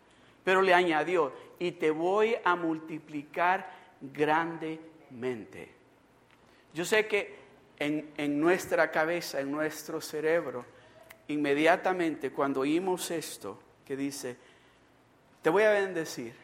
Pero 0.44 0.62
le 0.62 0.72
añadió, 0.72 1.32
y 1.58 1.72
te 1.72 1.90
voy 1.90 2.36
a 2.44 2.54
multiplicar 2.54 3.68
grandemente. 4.00 4.91
Yo 6.74 6.84
sé 6.84 7.06
que 7.06 7.36
en, 7.78 8.12
en 8.16 8.40
nuestra 8.40 8.90
cabeza, 8.90 9.40
en 9.40 9.50
nuestro 9.50 10.00
cerebro, 10.00 10.64
inmediatamente 11.28 12.30
cuando 12.30 12.60
oímos 12.60 13.10
esto, 13.10 13.58
que 13.84 13.96
dice, 13.96 14.36
te 15.42 15.50
voy 15.50 15.64
a 15.64 15.70
bendecir 15.70 16.34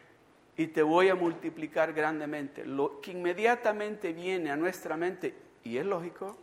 y 0.57 0.67
te 0.67 0.83
voy 0.83 1.09
a 1.09 1.15
multiplicar 1.15 1.93
grandemente, 1.93 2.65
lo 2.65 2.99
que 2.99 3.11
inmediatamente 3.11 4.11
viene 4.11 4.51
a 4.51 4.57
nuestra 4.57 4.97
mente, 4.97 5.33
y 5.63 5.77
es 5.77 5.85
lógico, 5.85 6.37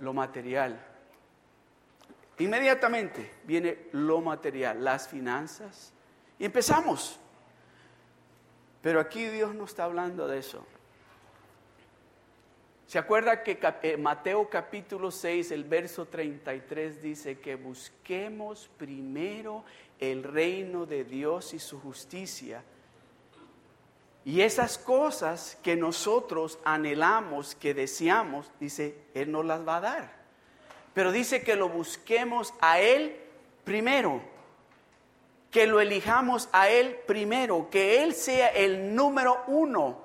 lo 0.00 0.12
material. 0.12 0.84
Inmediatamente 2.38 3.34
viene 3.44 3.86
lo 3.92 4.20
material, 4.20 4.82
las 4.82 5.06
finanzas, 5.06 5.92
y 6.38 6.44
empezamos. 6.44 7.20
Pero 8.82 8.98
aquí 8.98 9.26
Dios 9.26 9.54
no 9.54 9.64
está 9.64 9.84
hablando 9.84 10.26
de 10.26 10.38
eso. 10.38 10.66
¿Se 12.92 12.98
acuerda 12.98 13.42
que 13.42 13.58
eh, 13.84 13.96
Mateo 13.96 14.50
capítulo 14.50 15.10
6, 15.10 15.52
el 15.52 15.64
verso 15.64 16.04
33 16.04 17.00
dice 17.00 17.38
que 17.38 17.54
busquemos 17.54 18.68
primero 18.76 19.64
el 19.98 20.22
reino 20.22 20.84
de 20.84 21.02
Dios 21.02 21.54
y 21.54 21.58
su 21.58 21.80
justicia? 21.80 22.62
Y 24.26 24.42
esas 24.42 24.76
cosas 24.76 25.56
que 25.62 25.74
nosotros 25.74 26.58
anhelamos, 26.66 27.54
que 27.54 27.72
deseamos, 27.72 28.50
dice, 28.60 28.94
Él 29.14 29.32
nos 29.32 29.46
las 29.46 29.66
va 29.66 29.76
a 29.76 29.80
dar. 29.80 30.12
Pero 30.92 31.12
dice 31.12 31.42
que 31.42 31.56
lo 31.56 31.70
busquemos 31.70 32.52
a 32.60 32.78
Él 32.78 33.16
primero, 33.64 34.20
que 35.50 35.66
lo 35.66 35.80
elijamos 35.80 36.50
a 36.52 36.68
Él 36.68 36.98
primero, 37.06 37.70
que 37.70 38.02
Él 38.02 38.12
sea 38.12 38.48
el 38.48 38.94
número 38.94 39.44
uno 39.46 39.96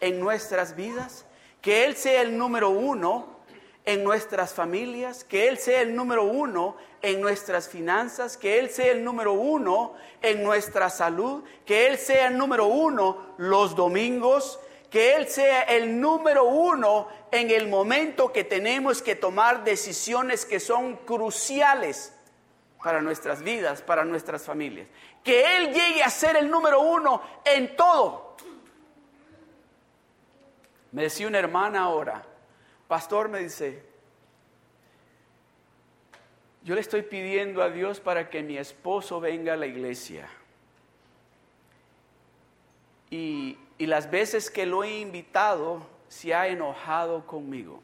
en 0.00 0.20
nuestras 0.20 0.74
vidas 0.74 1.26
que 1.64 1.86
Él 1.86 1.96
sea 1.96 2.20
el 2.20 2.36
número 2.36 2.68
uno 2.68 3.38
en 3.86 4.04
nuestras 4.04 4.52
familias, 4.52 5.24
que 5.24 5.48
Él 5.48 5.56
sea 5.56 5.80
el 5.80 5.96
número 5.96 6.24
uno 6.24 6.76
en 7.00 7.22
nuestras 7.22 7.70
finanzas, 7.70 8.36
que 8.36 8.58
Él 8.58 8.68
sea 8.68 8.92
el 8.92 9.02
número 9.02 9.32
uno 9.32 9.94
en 10.20 10.44
nuestra 10.44 10.90
salud, 10.90 11.42
que 11.64 11.86
Él 11.86 11.96
sea 11.96 12.28
el 12.28 12.36
número 12.36 12.66
uno 12.66 13.34
los 13.38 13.74
domingos, 13.74 14.60
que 14.90 15.16
Él 15.16 15.26
sea 15.26 15.62
el 15.62 15.98
número 15.98 16.44
uno 16.44 17.08
en 17.32 17.50
el 17.50 17.66
momento 17.66 18.30
que 18.30 18.44
tenemos 18.44 19.00
que 19.00 19.16
tomar 19.16 19.64
decisiones 19.64 20.44
que 20.44 20.60
son 20.60 20.96
cruciales 20.96 22.12
para 22.82 23.00
nuestras 23.00 23.42
vidas, 23.42 23.80
para 23.80 24.04
nuestras 24.04 24.42
familias. 24.42 24.86
Que 25.22 25.56
Él 25.56 25.72
llegue 25.72 26.02
a 26.02 26.10
ser 26.10 26.36
el 26.36 26.50
número 26.50 26.82
uno 26.82 27.22
en 27.42 27.74
todo. 27.74 28.23
Me 30.94 31.02
decía 31.02 31.26
una 31.26 31.40
hermana 31.40 31.80
ahora, 31.80 32.22
pastor 32.86 33.28
me 33.28 33.40
dice, 33.40 33.82
yo 36.62 36.76
le 36.76 36.80
estoy 36.80 37.02
pidiendo 37.02 37.64
a 37.64 37.70
Dios 37.70 37.98
para 37.98 38.30
que 38.30 38.44
mi 38.44 38.56
esposo 38.56 39.18
venga 39.18 39.54
a 39.54 39.56
la 39.56 39.66
iglesia. 39.66 40.28
Y, 43.10 43.58
y 43.76 43.86
las 43.86 44.08
veces 44.08 44.52
que 44.52 44.66
lo 44.66 44.84
he 44.84 45.00
invitado, 45.00 45.84
se 46.06 46.32
ha 46.32 46.46
enojado 46.46 47.26
conmigo. 47.26 47.82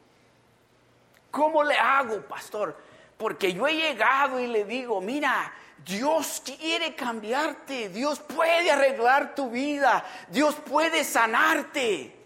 ¿Cómo 1.31 1.65
le 1.65 1.75
hago, 1.75 2.21
pastor? 2.21 2.77
Porque 3.17 3.51
yo 3.51 3.67
he 3.67 3.75
llegado 3.75 4.39
y 4.39 4.47
le 4.47 4.63
digo, 4.63 5.01
mira, 5.01 5.53
Dios 5.85 6.41
quiere 6.45 6.95
cambiarte, 6.95 7.89
Dios 7.89 8.21
puede 8.21 8.71
arreglar 8.71 9.35
tu 9.35 9.49
vida, 9.49 10.05
Dios 10.29 10.55
puede 10.55 11.03
sanarte. 11.03 12.20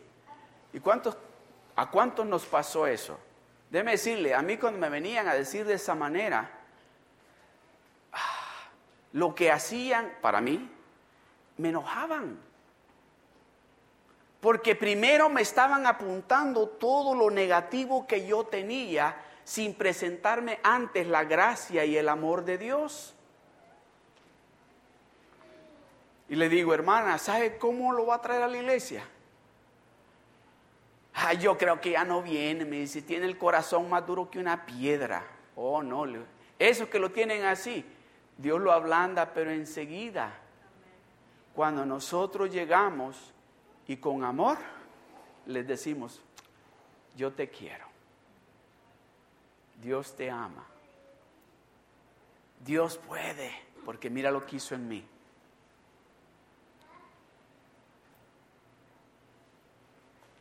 ¿Y 0.76 0.82
cuántos, 0.82 1.16
a 1.78 1.90
cuántos 1.90 2.26
nos 2.26 2.46
pasó 2.46 2.86
eso? 2.86 3.18
Déjeme 3.70 3.92
decirle, 3.92 4.36
a 4.36 4.42
mí 4.42 4.58
cuando 4.58 4.78
me 4.78 4.90
venían 4.90 5.26
a 5.26 5.34
decir 5.34 5.66
de 5.66 5.76
esa 5.76 5.96
manera, 5.96 6.52
ah, 8.12 8.70
lo 9.14 9.34
que 9.34 9.54
hacían 9.54 10.18
para 10.22 10.42
mí, 10.42 10.70
me 11.56 11.70
enojaban. 11.70 12.38
Porque 14.42 14.76
primero 14.76 15.30
me 15.30 15.44
estaban 15.44 15.88
apuntando 15.88 16.68
todo 16.68 17.16
lo 17.16 17.32
negativo 17.32 18.06
que 18.06 18.28
yo 18.28 18.44
tenía 18.44 19.16
sin 19.46 19.76
presentarme 19.76 20.60
antes 20.62 21.08
la 21.08 21.24
gracia 21.24 21.86
y 21.86 21.96
el 21.96 22.10
amor 22.10 22.44
de 22.44 22.58
Dios. 22.58 23.16
Y 26.28 26.36
le 26.36 26.50
digo, 26.50 26.74
hermana, 26.74 27.18
¿sabe 27.18 27.58
cómo 27.58 27.94
lo 27.94 28.08
va 28.08 28.16
a 28.16 28.22
traer 28.22 28.44
a 28.44 28.48
la 28.50 28.58
iglesia? 28.58 29.08
Ay, 31.18 31.38
yo 31.38 31.58
creo 31.58 31.80
que 31.80 31.92
ya 31.92 32.04
no 32.04 32.22
viene, 32.22 32.66
me 32.66 32.82
dice, 32.82 33.02
tiene 33.02 33.26
el 33.26 33.38
corazón 33.38 33.90
más 33.90 34.06
duro 34.06 34.30
que 34.30 34.38
una 34.38 34.66
piedra. 34.66 35.26
Oh, 35.56 35.82
no, 35.82 36.06
esos 36.60 36.90
que 36.90 37.00
lo 37.00 37.10
tienen 37.10 37.46
así, 37.46 37.86
Dios 38.38 38.60
lo 38.60 38.74
ablanda, 38.74 39.34
pero 39.34 39.50
enseguida, 39.50 40.38
cuando 41.54 41.86
nosotros 41.86 42.52
llegamos 42.52 43.34
y 43.88 43.96
con 43.96 44.26
amor 44.26 44.58
les 45.46 45.66
decimos, 45.66 46.22
yo 47.16 47.32
te 47.32 47.50
quiero, 47.50 47.86
Dios 49.82 50.18
te 50.18 50.30
ama, 50.30 50.66
Dios 52.60 52.98
puede, 52.98 53.54
porque 53.86 54.10
mira 54.10 54.32
lo 54.32 54.46
que 54.46 54.58
hizo 54.58 54.76
en 54.76 54.88
mí. 54.90 55.08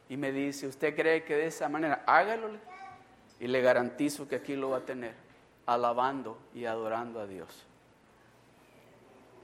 Y 0.09 0.17
me 0.17 0.33
dice, 0.33 0.67
¿usted 0.67 0.95
cree 0.95 1.25
que 1.25 1.37
de 1.37 1.47
esa 1.47 1.69
manera? 1.69 2.03
Hágalo 2.07 2.51
y 3.41 3.47
le 3.47 3.61
garantizo 3.61 4.29
que 4.29 4.37
aquí 4.37 4.57
lo 4.57 4.71
va 4.71 4.79
a 4.79 4.85
tener, 4.85 5.15
alabando 5.67 6.39
y 6.55 6.67
adorando 6.67 7.21
a 7.21 7.27
Dios. 7.27 7.67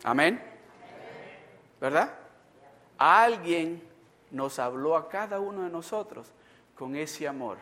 Amén. 0.05 0.42
¿Verdad? 1.81 2.14
Alguien 2.99 3.83
nos 4.31 4.59
habló 4.59 4.96
a 4.96 5.09
cada 5.09 5.40
uno 5.40 5.62
de 5.62 5.70
nosotros 5.70 6.29
con 6.75 6.94
ese 6.96 7.27
amor. 7.27 7.59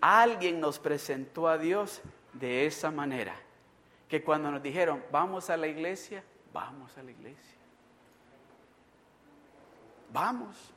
Alguien 0.00 0.60
nos 0.60 0.78
presentó 0.78 1.48
a 1.48 1.58
Dios 1.58 2.02
de 2.32 2.66
esa 2.66 2.90
manera. 2.90 3.36
Que 4.08 4.22
cuando 4.22 4.50
nos 4.50 4.62
dijeron, 4.62 5.02
vamos 5.10 5.48
a 5.48 5.56
la 5.56 5.68
iglesia, 5.68 6.22
vamos 6.52 6.96
a 6.98 7.02
la 7.02 7.10
iglesia. 7.12 7.56
Vamos. 10.12 10.72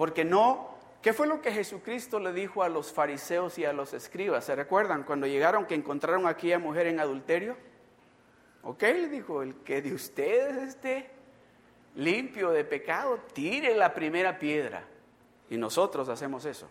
Porque 0.00 0.24
no, 0.24 0.78
¿qué 1.02 1.12
fue 1.12 1.26
lo 1.26 1.42
que 1.42 1.52
Jesucristo 1.52 2.20
le 2.20 2.32
dijo 2.32 2.62
a 2.62 2.70
los 2.70 2.90
fariseos 2.90 3.58
y 3.58 3.66
a 3.66 3.74
los 3.74 3.92
escribas? 3.92 4.46
¿Se 4.46 4.56
recuerdan 4.56 5.02
cuando 5.02 5.26
llegaron 5.26 5.66
que 5.66 5.74
encontraron 5.74 6.26
a 6.26 6.30
aquella 6.30 6.58
mujer 6.58 6.86
en 6.86 7.00
adulterio? 7.00 7.54
¿Ok? 8.62 8.80
Le 8.80 9.08
dijo, 9.08 9.42
el 9.42 9.56
que 9.56 9.82
de 9.82 9.92
ustedes 9.92 10.56
esté 10.68 11.10
limpio 11.96 12.48
de 12.48 12.64
pecado, 12.64 13.18
tire 13.34 13.76
la 13.76 13.92
primera 13.92 14.38
piedra. 14.38 14.84
Y 15.50 15.58
nosotros 15.58 16.08
hacemos 16.08 16.46
eso. 16.46 16.70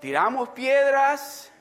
Tiramos 0.00 0.48
piedras 0.48 1.52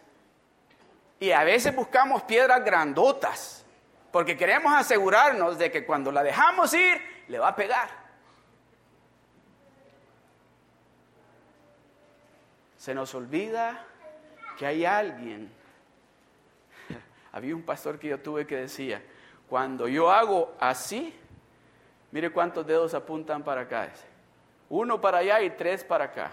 y 1.20 1.32
a 1.32 1.44
veces 1.44 1.76
buscamos 1.76 2.24
piedras 2.24 2.64
grandotas, 2.64 3.66
porque 4.10 4.38
queremos 4.38 4.72
asegurarnos 4.74 5.58
de 5.58 5.70
que 5.70 5.86
cuando 5.86 6.14
la 6.14 6.24
dejamos 6.24 6.74
ir, 6.76 7.13
le 7.28 7.40
va 7.40 7.50
a 7.50 7.56
pegar. 7.56 7.90
Se 12.78 12.94
nos 12.94 13.16
olvida 13.16 13.86
que 14.58 14.66
hay 14.66 14.86
alguien. 14.86 15.52
Había 17.32 17.56
un 17.56 17.64
pastor 17.64 17.98
que 17.98 18.10
yo 18.10 18.20
tuve 18.20 18.46
que 18.46 18.58
decía, 18.58 19.02
cuando 19.48 19.88
yo 19.88 20.12
hago 20.12 20.54
así, 20.60 21.18
mire 22.12 22.32
cuántos 22.32 22.66
dedos 22.68 22.94
apuntan 22.94 23.44
para 23.44 23.62
acá. 23.62 23.90
Uno 24.70 25.00
para 25.00 25.20
allá 25.20 25.42
y 25.42 25.50
tres 25.52 25.84
para 25.84 26.06
acá. 26.06 26.32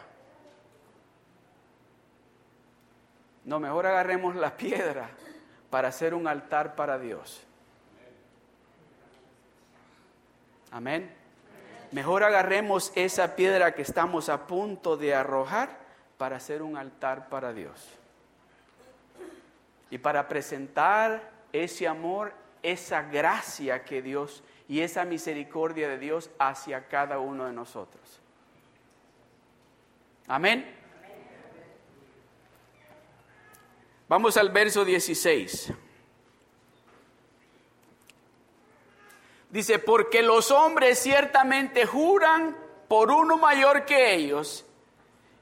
No, 3.44 3.58
mejor 3.60 3.86
agarremos 3.86 4.34
la 4.34 4.56
piedra 4.56 5.10
para 5.70 5.88
hacer 5.88 6.14
un 6.14 6.26
altar 6.26 6.74
para 6.74 6.98
Dios. 6.98 7.46
Amén. 10.70 11.10
Mejor 11.92 12.22
agarremos 12.22 12.92
esa 12.94 13.34
piedra 13.34 13.74
que 13.74 13.82
estamos 13.82 14.28
a 14.28 14.46
punto 14.46 14.96
de 14.96 15.14
arrojar 15.14 15.78
para 16.18 16.36
hacer 16.36 16.62
un 16.62 16.76
altar 16.76 17.28
para 17.28 17.52
Dios. 17.52 17.88
Y 19.90 19.98
para 19.98 20.28
presentar 20.28 21.30
ese 21.52 21.88
amor, 21.88 22.32
esa 22.62 23.02
gracia 23.02 23.84
que 23.84 24.02
Dios 24.02 24.44
y 24.68 24.80
esa 24.80 25.04
misericordia 25.04 25.88
de 25.88 25.98
Dios 25.98 26.30
hacia 26.38 26.86
cada 26.86 27.18
uno 27.18 27.46
de 27.46 27.52
nosotros. 27.52 28.20
Amén. 30.28 30.76
Vamos 34.08 34.36
al 34.36 34.50
verso 34.50 34.84
16. 34.84 35.72
Dice, 39.50 39.78
porque 39.78 40.22
los 40.22 40.50
hombres 40.50 40.98
ciertamente 40.98 41.84
juran 41.84 42.56
por 42.88 43.10
uno 43.10 43.36
mayor 43.36 43.84
que 43.84 44.14
ellos, 44.14 44.64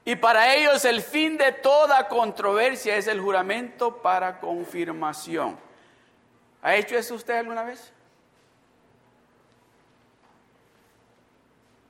y 0.03 0.15
para 0.15 0.55
ellos 0.55 0.85
el 0.85 1.01
fin 1.01 1.37
de 1.37 1.51
toda 1.51 2.07
controversia 2.07 2.97
es 2.97 3.07
el 3.07 3.19
juramento 3.19 3.97
para 4.01 4.39
confirmación. 4.39 5.57
¿Ha 6.61 6.75
hecho 6.75 6.97
eso 6.97 7.13
usted 7.15 7.37
alguna 7.37 7.63
vez? 7.63 7.93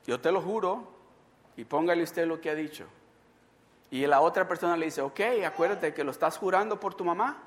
Yo 0.06 0.20
te 0.20 0.32
lo 0.32 0.42
juro, 0.42 0.88
y 1.56 1.64
póngale 1.64 2.04
usted 2.04 2.26
lo 2.26 2.42
que 2.42 2.50
ha 2.50 2.56
dicho. 2.56 2.86
Y 3.92 4.06
la 4.08 4.22
otra 4.22 4.48
persona 4.48 4.76
le 4.76 4.86
dice, 4.86 5.02
ok, 5.02 5.20
acuérdate 5.46 5.94
que 5.94 6.04
lo 6.04 6.12
estás 6.12 6.38
jurando 6.38 6.80
por 6.80 6.94
tu 6.94 7.06
mamá. 7.06 7.38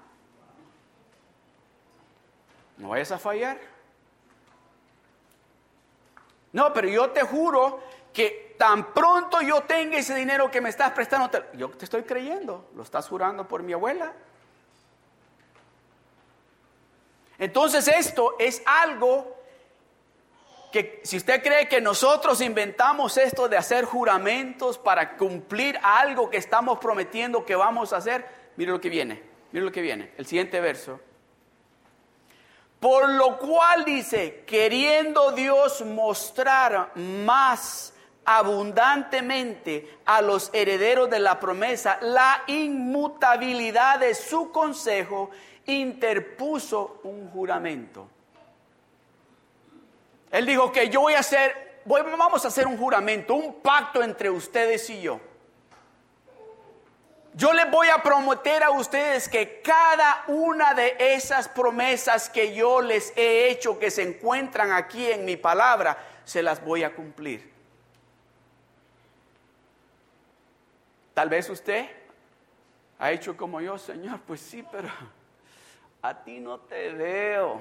No 2.78 2.90
vayas 2.90 3.12
a 3.12 3.18
fallar. 3.18 3.58
No, 6.52 6.72
pero 6.72 6.88
yo 6.88 7.10
te 7.10 7.22
juro 7.22 7.80
que 8.12 8.54
tan 8.58 8.92
pronto 8.92 9.40
yo 9.40 9.62
tenga 9.62 9.98
ese 9.98 10.14
dinero 10.14 10.50
que 10.50 10.60
me 10.60 10.68
estás 10.68 10.92
prestando, 10.92 11.30
yo 11.54 11.70
te 11.70 11.84
estoy 11.84 12.02
creyendo, 12.02 12.70
lo 12.74 12.82
estás 12.82 13.08
jurando 13.08 13.48
por 13.48 13.62
mi 13.62 13.72
abuela. 13.72 14.12
Entonces 17.38 17.88
esto 17.88 18.36
es 18.38 18.62
algo 18.66 19.36
que 20.70 21.00
si 21.04 21.16
usted 21.16 21.42
cree 21.42 21.68
que 21.68 21.80
nosotros 21.80 22.40
inventamos 22.40 23.16
esto 23.16 23.48
de 23.48 23.56
hacer 23.56 23.84
juramentos 23.84 24.78
para 24.78 25.16
cumplir 25.16 25.78
algo 25.82 26.30
que 26.30 26.36
estamos 26.36 26.78
prometiendo 26.78 27.44
que 27.44 27.54
vamos 27.56 27.92
a 27.92 27.96
hacer, 27.96 28.24
mire 28.56 28.70
lo 28.70 28.80
que 28.80 28.88
viene, 28.88 29.22
mire 29.50 29.64
lo 29.64 29.72
que 29.72 29.82
viene, 29.82 30.12
el 30.16 30.26
siguiente 30.26 30.60
verso. 30.60 31.00
Por 32.82 33.08
lo 33.08 33.38
cual 33.38 33.86
dice, 33.86 34.44
queriendo 34.44 35.32
Dios 35.32 35.80
mostrar 35.86 36.90
más 36.96 37.94
abundantemente 38.26 39.98
a 40.04 40.20
los 40.20 40.50
herederos 40.52 41.08
de 41.08 41.18
la 41.18 41.40
promesa 41.40 41.98
la 42.02 42.42
inmutabilidad 42.46 44.00
de 44.00 44.14
su 44.14 44.52
consejo, 44.52 45.30
interpuso 45.64 47.00
un 47.04 47.30
juramento 47.30 48.08
él 50.32 50.46
dijo 50.46 50.72
que 50.72 50.88
yo 50.88 51.02
voy 51.02 51.12
a 51.12 51.18
hacer, 51.18 51.82
vamos 51.84 52.44
a 52.44 52.48
hacer 52.48 52.66
un 52.66 52.78
juramento, 52.78 53.34
un 53.34 53.60
pacto 53.60 54.02
entre 54.02 54.30
ustedes 54.30 54.88
y 54.88 55.02
yo. 55.02 55.20
Yo 57.34 57.52
les 57.54 57.70
voy 57.70 57.88
a 57.88 58.02
prometer 58.02 58.62
a 58.62 58.70
ustedes 58.70 59.26
que 59.26 59.62
cada 59.62 60.24
una 60.28 60.74
de 60.74 60.96
esas 60.98 61.48
promesas 61.48 62.28
que 62.28 62.54
yo 62.54 62.82
les 62.82 63.16
he 63.16 63.48
hecho, 63.48 63.78
que 63.78 63.90
se 63.90 64.02
encuentran 64.02 64.70
aquí 64.70 65.10
en 65.10 65.24
mi 65.24 65.36
palabra, 65.36 65.96
se 66.24 66.42
las 66.42 66.62
voy 66.62 66.82
a 66.82 66.94
cumplir. 66.94 67.50
Tal 71.14 71.30
vez 71.30 71.48
usted 71.48 71.86
ha 72.98 73.10
hecho 73.12 73.34
como 73.34 73.60
yo, 73.62 73.78
Señor, 73.78 74.20
pues 74.26 74.40
sí, 74.40 74.62
pero 74.70 74.88
a 76.02 76.22
ti 76.22 76.38
no 76.38 76.60
te 76.60 76.92
veo. 76.92 77.60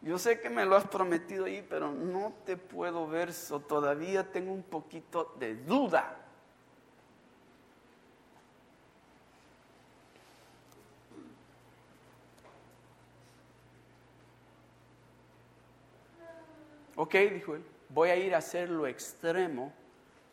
Yo 0.00 0.18
sé 0.18 0.40
que 0.40 0.48
me 0.48 0.64
lo 0.64 0.74
has 0.74 0.86
prometido 0.86 1.44
ahí, 1.44 1.64
pero 1.68 1.92
no 1.92 2.32
te 2.46 2.56
puedo 2.56 3.06
ver, 3.06 3.32
so 3.32 3.60
todavía 3.60 4.32
tengo 4.32 4.52
un 4.52 4.62
poquito 4.62 5.34
de 5.38 5.54
duda. 5.54 6.21
Ok, 17.02 17.14
dijo 17.32 17.56
él, 17.56 17.64
voy 17.88 18.10
a 18.10 18.16
ir 18.16 18.32
a 18.32 18.38
hacer 18.38 18.70
lo 18.70 18.86
extremo 18.86 19.72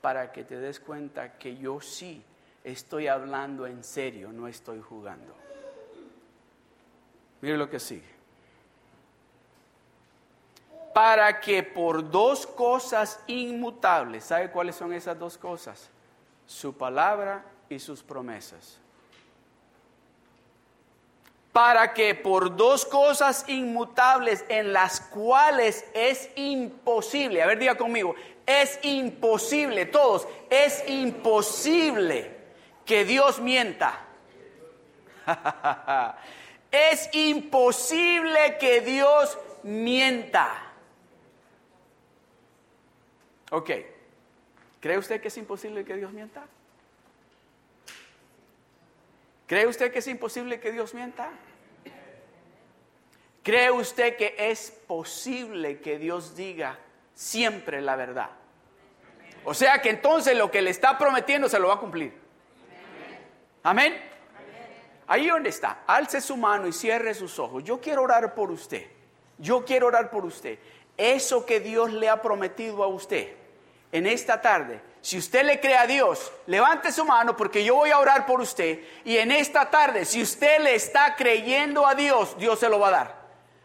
para 0.02 0.32
que 0.32 0.44
te 0.44 0.60
des 0.60 0.80
cuenta 0.80 1.40
que 1.40 1.58
yo 1.58 1.82
sí 1.82 2.24
estoy 2.64 3.08
hablando 3.08 3.66
en 3.66 3.84
serio, 3.84 4.32
no 4.32 4.48
estoy 4.48 4.80
jugando. 4.80 5.34
Mire 7.42 7.58
lo 7.58 7.68
que 7.72 7.80
sigue 7.80 8.20
para 11.00 11.40
que 11.40 11.64
por 11.64 12.12
dos 12.12 12.46
cosas 12.46 13.22
inmutables, 13.26 14.26
¿sabe 14.26 14.52
cuáles 14.52 14.76
son 14.76 14.92
esas 14.92 15.18
dos 15.18 15.38
cosas? 15.38 15.90
Su 16.46 16.78
palabra 16.78 17.46
y 17.70 17.80
sus 17.80 18.04
promesas. 18.04 18.80
Para 21.52 21.94
que 21.94 22.14
por 22.16 22.56
dos 22.56 22.86
cosas 22.86 23.46
inmutables 23.48 24.46
en 24.50 24.72
las 24.72 25.02
cuales 25.02 25.84
es 25.94 26.30
imposible, 26.36 27.42
a 27.42 27.48
ver, 27.48 27.58
diga 27.58 27.76
conmigo, 27.76 28.16
es 28.46 28.80
imposible, 28.84 29.86
todos, 29.86 30.28
es 30.50 30.84
imposible 30.88 32.36
que 32.86 33.06
Dios 33.06 33.40
mienta. 33.40 34.06
es 36.72 37.10
imposible 37.14 38.58
que 38.60 38.82
Dios 38.82 39.38
mienta. 39.64 40.70
Ok, 43.52 43.72
¿cree 44.80 44.98
usted 44.98 45.22
que 45.22 45.28
es 45.28 45.38
imposible 45.38 45.84
que 45.84 45.96
Dios 45.96 46.12
mienta? 46.12 46.46
¿Cree 49.50 49.66
usted 49.66 49.92
que 49.92 49.98
es 49.98 50.08
imposible 50.08 50.60
que 50.60 50.72
Dios 50.72 50.94
mienta? 50.94 51.32
¿Cree 53.42 53.72
usted 53.72 54.16
que 54.16 54.36
es 54.38 54.70
posible 54.70 55.80
que 55.80 55.98
Dios 55.98 56.36
diga 56.36 56.78
siempre 57.16 57.82
la 57.82 57.96
verdad? 57.96 58.30
O 59.44 59.56
sea 59.56 59.82
que 59.82 59.90
entonces 59.90 60.38
lo 60.38 60.52
que 60.52 60.62
le 60.62 60.70
está 60.70 61.00
prometiendo 61.00 61.50
se 61.50 61.58
lo 61.58 61.70
va 61.70 61.74
a 61.74 61.80
cumplir. 61.80 62.14
Amén. 63.64 64.00
Ahí 65.08 65.28
donde 65.28 65.50
está, 65.50 65.80
alce 65.88 66.22
su 66.22 66.38
mano 66.38 66.68
y 66.68 66.72
cierre 66.72 67.16
sus 67.16 67.40
ojos. 67.40 67.64
Yo 67.64 67.82
quiero 67.82 68.04
orar 68.04 68.36
por 68.36 68.52
usted. 68.52 68.86
Yo 69.40 69.66
quiero 69.66 69.88
orar 69.88 70.12
por 70.12 70.26
usted. 70.26 70.60
Eso 70.96 71.48
que 71.48 71.60
Dios 71.60 71.92
le 71.92 72.08
ha 72.08 72.22
prometido 72.22 72.84
a 72.84 72.88
usted, 72.88 73.34
en 73.92 74.06
esta 74.06 74.42
tarde, 74.42 74.82
si 75.02 75.18
usted 75.18 75.44
le 75.44 75.60
cree 75.60 75.78
a 75.78 75.88
Dios, 75.88 76.32
levante 76.46 76.92
su 76.92 77.06
mano 77.06 77.36
porque 77.36 77.64
yo 77.64 77.76
voy 77.76 77.92
a 77.92 78.00
orar 78.00 78.26
por 78.26 78.42
usted. 78.42 78.80
Y 79.06 79.18
en 79.18 79.32
esta 79.32 79.70
tarde, 79.70 80.06
si 80.06 80.22
usted 80.22 80.60
le 80.60 80.76
está 80.76 81.16
creyendo 81.16 81.88
a 81.88 81.96
Dios, 81.96 82.38
Dios 82.38 82.60
se 82.60 82.70
lo 82.70 82.80
va 82.80 82.90
a 82.90 82.92
dar. 82.92 83.16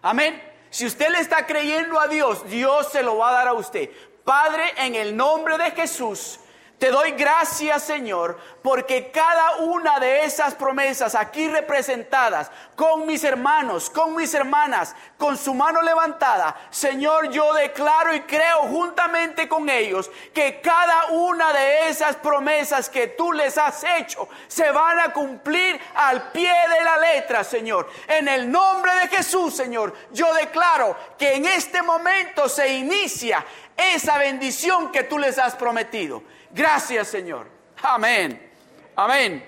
Amén. 0.03 0.41
Si 0.71 0.87
usted 0.87 1.09
le 1.11 1.19
está 1.19 1.47
creyendo 1.47 1.99
a 2.01 2.09
Dios, 2.09 2.49
Dios 2.49 2.91
se 2.91 3.03
lo 3.03 3.19
va 3.19 3.31
a 3.31 3.33
dar 3.33 3.49
a 3.49 3.53
usted. 3.55 3.91
Padre, 4.25 4.65
en 4.79 4.95
el 4.95 5.17
nombre 5.17 5.59
de 5.59 5.71
Jesús, 5.73 6.41
te 6.79 6.91
doy 6.91 7.13
gracias, 7.13 7.85
Señor, 7.85 8.39
porque 8.63 9.11
cada 9.11 9.59
una 9.59 10.01
de 10.01 10.25
esas 10.25 10.55
promesas 10.55 11.15
aquí 11.15 11.49
representadas, 11.49 12.51
con 12.75 13.07
mis 13.07 13.23
hermanos, 13.23 13.89
con 13.89 14.17
mis 14.17 14.35
hermanas, 14.35 14.95
con 15.17 15.39
su 15.39 15.55
mano 15.55 15.81
levantada, 15.83 16.57
Señor, 16.71 17.31
yo 17.31 17.55
declaro 17.55 18.15
y 18.15 18.21
creo 18.23 18.63
juntamente 18.63 19.49
con 19.49 19.69
ellos 19.71 20.11
que 20.35 20.61
cada 20.61 21.07
una 21.13 21.53
de 21.53 21.89
esas 21.89 22.17
promesas 22.17 22.91
que 22.91 23.09
tú 23.09 23.33
les 23.33 23.57
has 23.57 23.85
hecho 23.99 24.29
se 24.49 24.71
van 24.71 24.99
a 24.99 25.13
cumplir 25.13 25.81
al 25.95 26.33
pie 26.33 26.53
de 26.77 26.85
la 26.85 26.99
letra, 26.99 27.45
Señor. 27.45 27.89
En 28.09 28.27
el 28.29 28.51
nombre 28.51 28.93
de 28.97 29.17
Jesús, 29.17 29.55
Señor, 29.55 29.95
yo 30.13 30.35
declaro 30.35 30.97
que 31.17 31.35
en 31.35 31.47
este 31.47 31.83
momento 31.83 32.49
se 32.49 32.75
inicia 32.75 33.45
esa 33.77 34.19
bendición 34.19 34.93
que 34.93 35.05
tú 35.05 35.19
les 35.19 35.39
has 35.39 35.55
prometido. 35.55 36.23
Gracias, 36.55 37.09
Señor. 37.09 37.49
Amén. 37.83 38.53
Amén. 38.95 39.45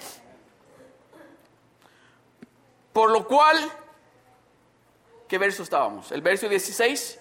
Por 2.92 3.12
lo 3.12 3.28
cual, 3.28 3.70
¿qué 5.28 5.38
verso 5.38 5.62
estábamos? 5.62 6.10
¿El 6.10 6.20
verso 6.20 6.48
16? 6.48 7.20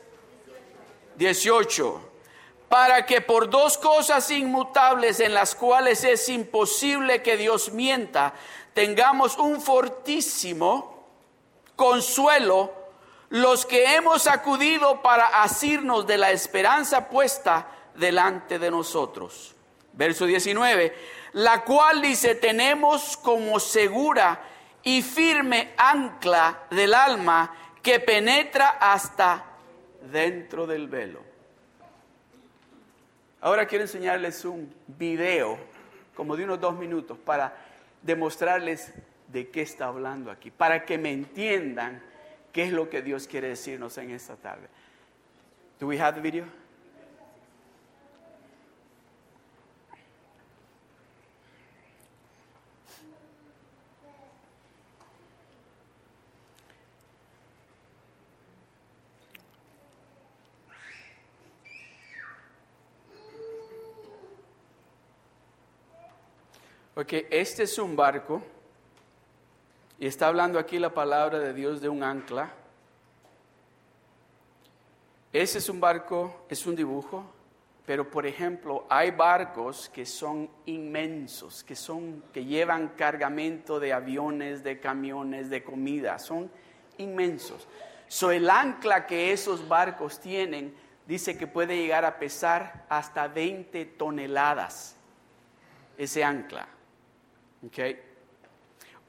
18. 1.17 2.11
Para 2.67 3.05
que 3.05 3.21
por 3.21 3.47
dos 3.47 3.77
cosas 3.77 4.31
inmutables 4.31 5.19
en 5.19 5.35
las 5.35 5.53
cuales 5.53 6.03
es 6.03 6.29
imposible 6.29 7.21
que 7.21 7.37
Dios 7.37 7.71
mienta, 7.71 8.33
tengamos 8.73 9.37
un 9.37 9.61
fortísimo 9.61 11.09
consuelo 11.75 12.73
los 13.29 13.67
que 13.67 13.93
hemos 13.95 14.25
acudido 14.25 15.03
para 15.03 15.43
asirnos 15.43 16.07
de 16.07 16.17
la 16.17 16.31
esperanza 16.31 17.07
puesta 17.07 17.67
delante 17.93 18.57
de 18.57 18.71
nosotros 18.71 19.54
verso 19.95 20.25
19, 20.25 20.93
la 21.33 21.63
cual 21.63 22.01
dice, 22.01 22.35
tenemos 22.35 23.17
como 23.17 23.59
segura 23.59 24.41
y 24.83 25.01
firme 25.01 25.73
ancla 25.77 26.63
del 26.69 26.93
alma 26.93 27.55
que 27.81 27.99
penetra 27.99 28.77
hasta 28.79 29.45
dentro 30.11 30.67
del 30.67 30.87
velo. 30.87 31.21
Ahora 33.41 33.67
quiero 33.67 33.83
enseñarles 33.83 34.43
un 34.45 34.73
video 34.87 35.57
como 36.15 36.35
de 36.35 36.45
unos 36.45 36.59
dos 36.59 36.75
minutos, 36.75 37.17
para 37.17 37.55
demostrarles 38.01 38.93
de 39.27 39.49
qué 39.49 39.61
está 39.61 39.87
hablando 39.87 40.31
aquí, 40.31 40.49
para 40.49 40.85
que 40.85 40.97
me 40.97 41.11
entiendan 41.11 42.01
qué 42.51 42.63
es 42.63 42.71
lo 42.71 42.89
que 42.89 43.01
Dios 43.01 43.27
quiere 43.27 43.49
decirnos 43.49 43.97
en 43.97 44.11
esta 44.11 44.35
tarde. 44.35 44.67
Do 45.79 45.87
we 45.87 45.99
have 45.99 46.15
the 46.15 46.21
video? 46.21 46.45
Porque 66.95 67.27
este 67.29 67.63
es 67.63 67.77
un 67.77 67.97
barco 67.97 68.41
y 69.99 70.07
está 70.07 70.27
hablando 70.27 70.57
aquí 70.57 70.79
la 70.79 70.93
palabra 70.93 71.39
de 71.39 71.53
Dios 71.53 71.81
de 71.81 71.89
un 71.89 72.01
ancla. 72.01 72.53
Ese 75.33 75.57
es 75.57 75.67
un 75.67 75.81
barco, 75.81 76.45
es 76.47 76.65
un 76.65 76.73
dibujo, 76.73 77.25
pero 77.85 78.09
por 78.09 78.25
ejemplo, 78.25 78.85
hay 78.89 79.11
barcos 79.11 79.89
que 79.89 80.05
son 80.05 80.49
inmensos, 80.65 81.65
que 81.65 81.75
son 81.75 82.23
que 82.33 82.45
llevan 82.45 82.93
cargamento 82.95 83.77
de 83.77 83.91
aviones, 83.91 84.63
de 84.63 84.79
camiones, 84.79 85.49
de 85.49 85.65
comida, 85.65 86.17
son 86.17 86.49
inmensos. 86.97 87.67
So 88.07 88.31
el 88.31 88.49
ancla 88.49 89.05
que 89.05 89.33
esos 89.33 89.67
barcos 89.67 90.21
tienen 90.21 90.73
dice 91.05 91.37
que 91.37 91.45
puede 91.45 91.75
llegar 91.75 92.05
a 92.05 92.17
pesar 92.19 92.85
hasta 92.87 93.27
20 93.27 93.83
toneladas 93.85 94.95
ese 95.97 96.23
ancla. 96.23 96.69
Okay. 97.63 97.99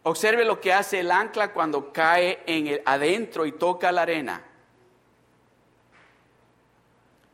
Observe 0.08 0.44
lo 0.44 0.60
que 0.60 0.72
hace 0.72 1.00
el 1.00 1.10
ancla 1.10 1.52
cuando 1.52 1.92
cae 1.92 2.38
en 2.46 2.68
el, 2.68 2.82
adentro 2.84 3.44
y 3.44 3.50
toca 3.50 3.90
la 3.90 4.02
arena. 4.02 4.40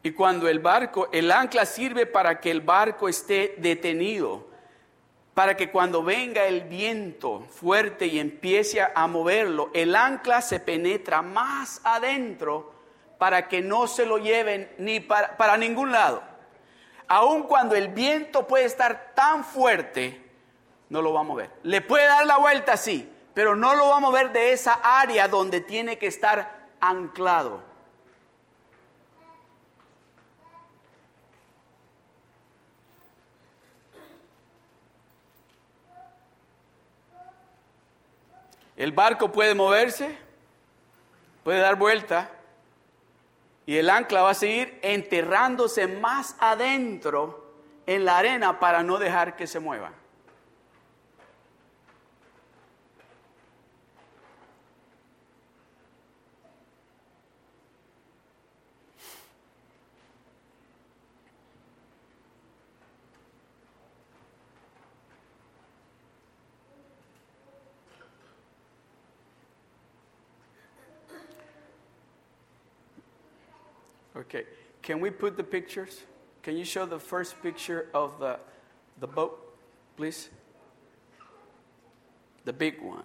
Y 0.02 0.12
cuando 0.12 0.48
el 0.48 0.58
barco, 0.58 1.10
el 1.12 1.30
ancla 1.30 1.66
sirve 1.66 2.06
para 2.06 2.40
que 2.40 2.50
el 2.50 2.62
barco 2.62 3.10
esté 3.10 3.56
detenido, 3.58 4.48
para 5.34 5.54
que 5.54 5.70
cuando 5.70 6.02
venga 6.02 6.46
el 6.46 6.62
viento 6.62 7.40
fuerte 7.40 8.06
y 8.06 8.18
empiece 8.18 8.80
a 8.82 9.06
moverlo, 9.06 9.70
el 9.74 9.94
ancla 9.94 10.40
se 10.40 10.58
penetra 10.58 11.20
más 11.20 11.80
adentro 11.84 12.72
para 13.18 13.48
que 13.48 13.60
no 13.60 13.86
se 13.86 14.06
lo 14.06 14.16
lleven 14.16 14.72
ni 14.78 14.98
para, 14.98 15.36
para 15.36 15.58
ningún 15.58 15.92
lado. 15.92 16.22
Aun 17.06 17.42
cuando 17.42 17.74
el 17.74 17.88
viento 17.88 18.46
puede 18.46 18.64
estar 18.64 19.12
tan 19.14 19.44
fuerte, 19.44 20.21
no 20.92 21.00
lo 21.00 21.14
va 21.14 21.20
a 21.20 21.22
mover. 21.22 21.50
Le 21.62 21.80
puede 21.80 22.04
dar 22.04 22.26
la 22.26 22.36
vuelta, 22.36 22.76
sí, 22.76 23.10
pero 23.32 23.56
no 23.56 23.74
lo 23.74 23.88
va 23.88 23.96
a 23.96 24.00
mover 24.00 24.30
de 24.30 24.52
esa 24.52 24.74
área 24.74 25.26
donde 25.26 25.62
tiene 25.62 25.96
que 25.96 26.06
estar 26.06 26.68
anclado. 26.80 27.62
El 38.76 38.92
barco 38.92 39.32
puede 39.32 39.54
moverse, 39.54 40.18
puede 41.42 41.60
dar 41.60 41.76
vuelta 41.76 42.30
y 43.64 43.78
el 43.78 43.88
ancla 43.88 44.20
va 44.20 44.30
a 44.30 44.34
seguir 44.34 44.78
enterrándose 44.82 45.86
más 45.86 46.36
adentro 46.38 47.54
en 47.86 48.04
la 48.04 48.18
arena 48.18 48.60
para 48.60 48.82
no 48.82 48.98
dejar 48.98 49.36
que 49.36 49.46
se 49.46 49.58
mueva. 49.58 50.01
Okay, 74.16 74.44
can 74.82 75.00
we 75.00 75.10
put 75.10 75.36
the 75.36 75.44
pictures? 75.44 76.02
Can 76.42 76.56
you 76.56 76.64
show 76.64 76.86
the 76.86 76.98
first 76.98 77.40
picture 77.42 77.88
of 77.94 78.18
the, 78.18 78.38
the 79.00 79.06
boat, 79.06 79.56
please? 79.96 80.28
The 82.44 82.52
big 82.52 82.80
one. 82.82 83.04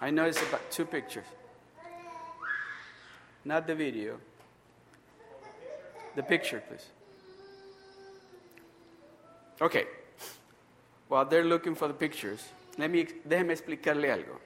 I 0.00 0.10
know 0.10 0.24
it's 0.24 0.40
about 0.40 0.70
two 0.70 0.86
pictures. 0.86 1.26
Not 3.44 3.66
the 3.66 3.74
video. 3.74 4.18
The 6.14 6.22
picture, 6.22 6.62
please. 6.66 6.86
Okay. 9.60 9.84
While 11.08 11.26
they're 11.26 11.44
looking 11.44 11.74
for 11.74 11.88
the 11.88 11.94
pictures, 11.94 12.40
let 12.78 12.90
me, 12.90 13.04
déjeme 13.28 13.50
explicarle 13.50 14.10
algo. 14.10 14.38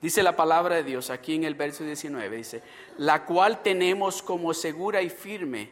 Dice 0.00 0.22
la 0.22 0.36
palabra 0.36 0.76
de 0.76 0.84
Dios 0.84 1.10
aquí 1.10 1.34
en 1.34 1.44
el 1.44 1.54
verso 1.54 1.82
19, 1.82 2.36
dice, 2.36 2.62
la 2.98 3.24
cual 3.24 3.62
tenemos 3.62 4.22
como 4.22 4.52
segura 4.52 5.00
y 5.02 5.08
firme 5.08 5.70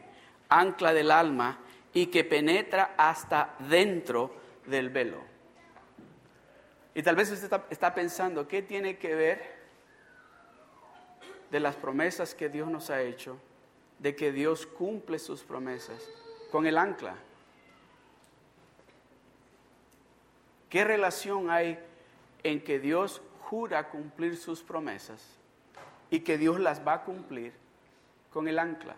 ancla 0.49 0.95
del 0.95 1.11
alma 1.11 1.59
y 1.93 2.07
que 2.07 2.25
penetra 2.25 2.95
hasta 2.97 3.55
dentro 3.69 4.35
del 4.67 4.89
velo. 4.89 5.19
Y 6.95 7.03
tal 7.03 7.17
vez 7.17 7.31
usted 7.31 7.45
está, 7.45 7.67
está 7.71 7.95
pensando, 7.95 8.49
¿qué 8.49 8.63
tiene 8.63 8.99
que 8.99 9.15
ver 9.15 9.55
de 11.51 11.61
las 11.61 11.77
promesas 11.77 12.35
que 12.35 12.49
Dios 12.49 12.69
nos 12.71 12.89
ha 12.91 13.03
hecho, 13.03 13.37
de 13.99 14.17
que 14.17 14.33
Dios 14.33 14.67
cumple 14.67 15.19
sus 15.19 15.43
promesas 15.43 16.03
con 16.51 16.67
el 16.67 16.79
ancla? 16.79 17.17
¿Qué 20.71 20.83
relación 20.83 21.51
hay 21.51 21.79
en 22.43 22.63
que 22.63 22.81
Dios 22.81 23.23
jura 23.55 23.88
cumplir 23.88 24.37
sus 24.37 24.62
promesas 24.62 25.23
y 26.11 26.21
que 26.21 26.37
Dios 26.37 26.59
las 26.59 26.85
va 26.85 26.95
a 26.95 27.05
cumplir 27.05 27.53
con 28.33 28.49
el 28.49 28.59
ancla. 28.59 28.97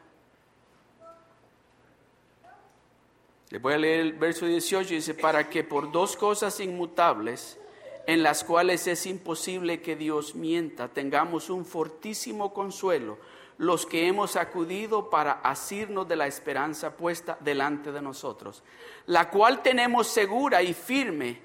Le 3.51 3.59
voy 3.59 3.75
a 3.75 3.79
leer 3.79 4.01
el 4.01 4.12
verso 4.14 4.47
18, 4.47 4.95
dice, 4.95 5.12
para 5.12 5.51
que 5.51 5.62
por 5.62 5.92
dos 5.92 6.16
cosas 6.16 6.59
inmutables, 6.61 7.61
en 8.07 8.23
las 8.23 8.45
cuales 8.45 8.87
es 8.87 9.05
imposible 9.05 9.83
que 9.83 9.95
Dios 9.95 10.35
mienta, 10.35 10.88
tengamos 10.88 11.51
un 11.51 11.66
fortísimo 11.66 12.55
consuelo, 12.55 13.19
los 13.59 13.85
que 13.85 14.09
hemos 14.09 14.37
acudido 14.37 15.11
para 15.11 15.33
asirnos 15.33 16.09
de 16.09 16.16
la 16.16 16.27
esperanza 16.27 16.97
puesta 16.97 17.37
delante 17.40 17.92
de 17.92 18.01
nosotros, 18.01 18.62
la 19.05 19.29
cual 19.29 19.61
tenemos 19.61 20.07
segura 20.07 20.62
y 20.62 20.73
firme, 20.73 21.42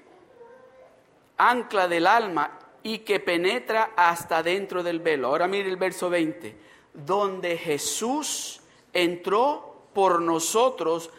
ancla 1.36 1.88
del 1.88 2.06
alma, 2.06 2.58
y 2.82 2.98
que 2.98 3.20
penetra 3.20 3.92
hasta 3.96 4.42
dentro 4.42 4.82
del 4.82 5.00
velo. 5.00 5.28
Ahora 5.28 5.46
mire 5.46 5.68
el 5.68 5.76
verso 5.76 6.10
20, 6.10 6.56
donde 6.92 7.56
Jesús 7.56 8.60
entró 8.92 9.86
por 9.92 10.20
nosotros 10.20 11.10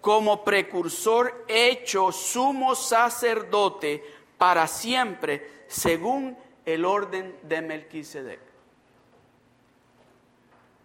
como 0.00 0.44
precursor 0.44 1.44
hecho 1.48 2.12
sumo 2.12 2.74
sacerdote 2.74 4.02
para 4.36 4.66
siempre, 4.66 5.64
según 5.66 6.36
el 6.64 6.84
orden 6.84 7.36
de 7.42 7.62
Melquisedec. 7.62 8.40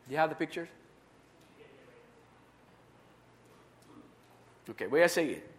Do 0.08 0.14
you 0.14 0.18
have 0.18 0.30
the 0.30 0.36
pictures? 0.36 0.70
Ok, 4.70 4.90
voy 4.90 5.02
a 5.02 5.10
seguir. 5.10 5.53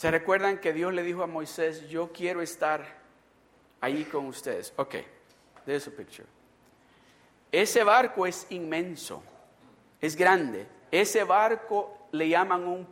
¿Se 0.00 0.10
recuerdan 0.10 0.56
que 0.56 0.72
Dios 0.72 0.94
le 0.94 1.02
dijo 1.02 1.22
a 1.22 1.26
Moisés, 1.26 1.86
yo 1.90 2.10
quiero 2.10 2.40
estar 2.40 2.82
ahí 3.82 4.04
con 4.04 4.28
ustedes? 4.28 4.72
Ok, 4.76 4.94
there's 5.66 5.86
a 5.88 5.90
picture. 5.90 6.26
Ese 7.52 7.84
barco 7.84 8.26
es 8.26 8.46
inmenso, 8.48 9.22
es 10.00 10.16
grande. 10.16 10.66
Ese 10.90 11.22
barco 11.24 12.08
le 12.12 12.30
llaman 12.30 12.66
un 12.66 12.88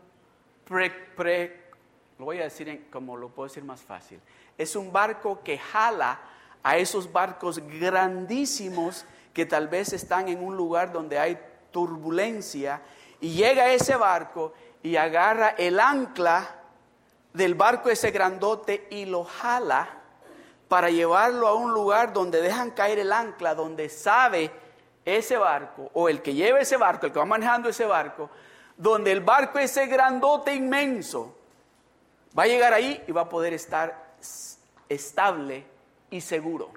pre, 0.66 0.90
pre 0.90 1.70
lo 2.18 2.26
voy 2.26 2.40
a 2.40 2.42
decir 2.42 2.90
como 2.90 3.16
lo 3.16 3.30
puedo 3.30 3.48
decir 3.48 3.64
más 3.64 3.80
fácil. 3.80 4.20
Es 4.58 4.76
un 4.76 4.92
barco 4.92 5.42
que 5.42 5.56
jala 5.56 6.20
a 6.62 6.76
esos 6.76 7.10
barcos 7.10 7.58
grandísimos 7.80 9.06
que 9.32 9.46
tal 9.46 9.68
vez 9.68 9.94
están 9.94 10.28
en 10.28 10.44
un 10.44 10.58
lugar 10.58 10.92
donde 10.92 11.18
hay 11.18 11.38
turbulencia 11.70 12.82
y 13.18 13.32
llega 13.32 13.72
ese 13.72 13.96
barco 13.96 14.52
y 14.82 14.96
agarra 14.96 15.54
el 15.56 15.80
ancla 15.80 16.57
del 17.38 17.54
barco 17.54 17.88
ese 17.88 18.10
grandote 18.10 18.88
y 18.90 19.06
lo 19.06 19.24
jala 19.24 19.88
para 20.68 20.90
llevarlo 20.90 21.46
a 21.46 21.54
un 21.54 21.72
lugar 21.72 22.12
donde 22.12 22.42
dejan 22.42 22.72
caer 22.72 22.98
el 22.98 23.12
ancla, 23.12 23.54
donde 23.54 23.88
sabe 23.88 24.50
ese 25.04 25.38
barco, 25.38 25.88
o 25.94 26.08
el 26.08 26.20
que 26.20 26.34
lleva 26.34 26.58
ese 26.58 26.76
barco, 26.76 27.06
el 27.06 27.12
que 27.12 27.18
va 27.18 27.24
manejando 27.24 27.68
ese 27.70 27.86
barco, 27.86 28.28
donde 28.76 29.12
el 29.12 29.20
barco 29.20 29.58
ese 29.58 29.86
grandote 29.86 30.52
inmenso 30.52 31.34
va 32.36 32.42
a 32.42 32.46
llegar 32.46 32.74
ahí 32.74 33.02
y 33.06 33.12
va 33.12 33.22
a 33.22 33.28
poder 33.28 33.54
estar 33.54 34.16
estable 34.88 35.64
y 36.10 36.20
seguro. 36.20 36.72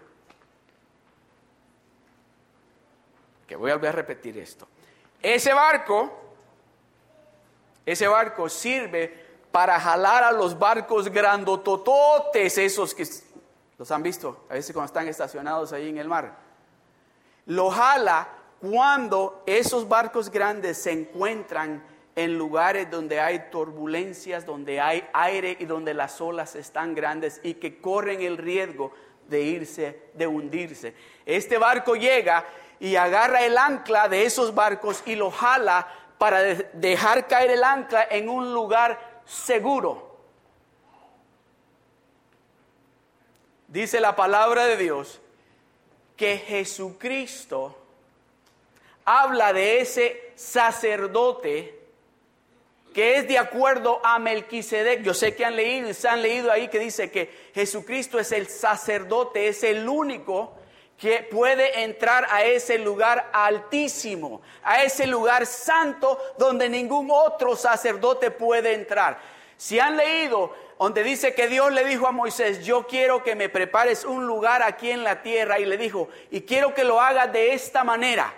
Que 3.48 3.56
voy 3.56 3.72
a 3.72 3.76
volver 3.76 3.90
a 3.90 3.94
repetir 3.94 4.38
esto. 4.38 4.68
Ese 5.22 5.54
barco, 5.54 6.22
ese 7.86 8.08
barco 8.08 8.48
sirve 8.48 9.21
para 9.52 9.80
jalar 9.80 10.24
a 10.24 10.32
los 10.32 10.58
barcos 10.58 11.10
grandotototes, 11.10 12.58
esos 12.58 12.96
que 12.96 13.06
los 13.78 13.92
han 13.92 14.04
visto 14.04 14.46
a 14.50 14.54
veces 14.54 14.74
cuando 14.74 14.88
están 14.88 15.08
estacionados 15.08 15.74
ahí 15.74 15.90
en 15.90 15.98
el 15.98 16.08
mar. 16.08 16.38
Lo 17.48 17.70
jala 17.70 18.30
cuando 18.60 19.44
esos 19.46 19.88
barcos 19.88 20.30
grandes 20.30 20.78
se 20.78 20.92
encuentran 20.92 21.84
en 22.16 22.38
lugares 22.38 22.92
donde 22.92 23.20
hay 23.20 23.50
turbulencias, 23.50 24.46
donde 24.46 24.80
hay 24.80 25.04
aire 25.14 25.58
y 25.60 25.66
donde 25.66 25.94
las 25.94 26.22
olas 26.22 26.56
están 26.56 26.94
grandes 26.94 27.40
y 27.44 27.56
que 27.56 27.82
corren 27.82 28.22
el 28.22 28.38
riesgo 28.38 28.92
de 29.28 29.42
irse, 29.42 30.12
de 30.14 30.28
hundirse. 30.28 30.94
Este 31.26 31.58
barco 31.58 31.96
llega 31.96 32.46
y 32.80 32.96
agarra 32.96 33.44
el 33.44 33.58
ancla 33.58 34.08
de 34.08 34.26
esos 34.26 34.54
barcos 34.54 35.02
y 35.06 35.16
lo 35.16 35.32
jala 35.32 35.88
para 36.18 36.40
dejar 36.44 37.28
caer 37.28 37.52
el 37.52 37.64
ancla 37.64 38.06
en 38.10 38.30
un 38.30 38.54
lugar 38.54 39.11
seguro. 39.32 40.12
Dice 43.68 44.02
la 44.02 44.16
palabra 44.16 44.66
de 44.66 44.78
Dios 44.78 45.22
que 46.18 46.38
Jesucristo 46.38 47.78
habla 49.06 49.54
de 49.54 49.80
ese 49.80 50.34
sacerdote 50.36 51.80
que 52.94 53.16
es 53.16 53.28
de 53.30 53.38
acuerdo 53.38 54.02
a 54.04 54.20
Melquisedec. 54.20 55.02
Yo 55.02 55.14
sé 55.14 55.34
que 55.34 55.46
han 55.46 55.56
leído 55.56 55.90
y 55.90 55.94
se 55.94 56.10
han 56.10 56.22
leído 56.22 56.52
ahí 56.52 56.68
que 56.68 56.80
dice 56.80 57.10
que 57.10 57.52
Jesucristo 57.54 58.20
es 58.20 58.34
el 58.34 58.48
sacerdote, 58.48 59.48
es 59.48 59.64
el 59.64 59.88
único 59.88 60.54
que 61.02 61.24
puede 61.24 61.82
entrar 61.82 62.28
a 62.30 62.44
ese 62.44 62.78
lugar 62.78 63.32
altísimo, 63.34 64.44
a 64.62 64.84
ese 64.84 65.08
lugar 65.08 65.48
santo 65.48 66.20
donde 66.38 66.70
ningún 66.70 67.10
otro 67.10 67.56
sacerdote 67.56 68.30
puede 68.30 68.76
entrar. 68.76 69.18
Si 69.58 69.80
han 69.80 69.98
leído 69.98 70.54
donde 70.78 71.02
dice 71.02 71.34
que 71.34 71.48
Dios 71.48 71.72
le 71.72 71.86
dijo 71.86 72.06
a 72.06 72.12
Moisés, 72.12 72.64
yo 72.64 72.86
quiero 72.86 73.24
que 73.24 73.34
me 73.34 73.50
prepares 73.50 74.06
un 74.06 74.28
lugar 74.28 74.62
aquí 74.62 74.92
en 74.92 75.04
la 75.04 75.24
tierra 75.24 75.58
y 75.58 75.66
le 75.66 75.76
dijo, 75.76 76.08
y 76.30 76.42
quiero 76.42 76.76
que 76.76 76.84
lo 76.84 77.02
hagas 77.02 77.34
de 77.34 77.54
esta 77.54 77.84
manera. 77.84 78.32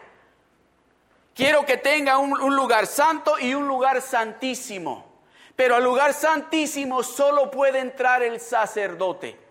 Quiero 1.35 1.65
que 1.65 1.75
tenga 1.75 2.17
un, 2.17 2.55
lugar 2.55 2.87
santo 2.87 3.37
y 3.39 3.53
un 3.53 3.67
lugar 3.67 4.01
santísimo. 4.01 5.11
Pero 5.57 5.75
al 5.75 5.83
lugar 5.83 6.13
santísimo 6.13 7.03
solo 7.03 7.51
puede 7.51 7.79
entrar 7.79 8.23
el 8.23 8.39
sacerdote. 8.39 9.42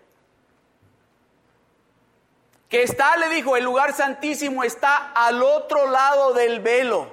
Que 2.73 2.85
está, 2.85 3.19
le 3.19 3.29
dijo, 3.29 3.55
el 3.55 3.65
lugar 3.65 3.93
santísimo 3.93 4.65
está 4.65 5.13
al 5.13 5.43
otro 5.43 5.91
lado 5.91 6.33
del 6.33 6.61
velo. 6.61 7.07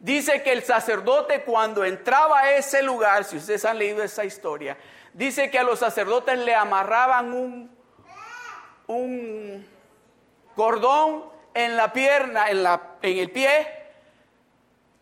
Dice 0.00 0.42
que 0.42 0.50
el 0.50 0.64
sacerdote 0.64 1.44
cuando 1.44 1.84
entraba 1.84 2.40
a 2.40 2.56
ese 2.56 2.82
lugar, 2.82 3.22
si 3.22 3.36
ustedes 3.36 3.64
han 3.64 3.78
leído 3.78 4.02
esa 4.02 4.24
historia, 4.24 4.76
dice 5.12 5.52
que 5.52 5.58
a 5.60 5.62
los 5.62 5.78
sacerdotes 5.78 6.36
le 6.36 6.52
amarraban 6.52 7.32
un, 7.32 7.70
un 8.88 9.68
cordón 10.56 11.26
en 11.54 11.76
la 11.76 11.92
pierna, 11.92 12.50
en, 12.50 12.64
la, 12.64 12.96
en 13.02 13.18
el 13.18 13.30
pie, 13.30 13.68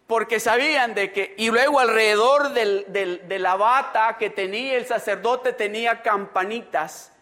porque 0.07 0.41
sabían 0.41 0.93
de 0.93 1.11
que, 1.11 1.35
y 1.39 1.51
luego 1.51 1.81
alrededor 1.81 2.51
de 2.51 3.39
la 3.39 3.57
bata 3.57 4.19
que 4.19 4.29
tenía 4.29 4.77
el 4.77 4.85
sacerdote 4.85 5.55
tenía 5.55 6.03
campanitas. 6.03 7.15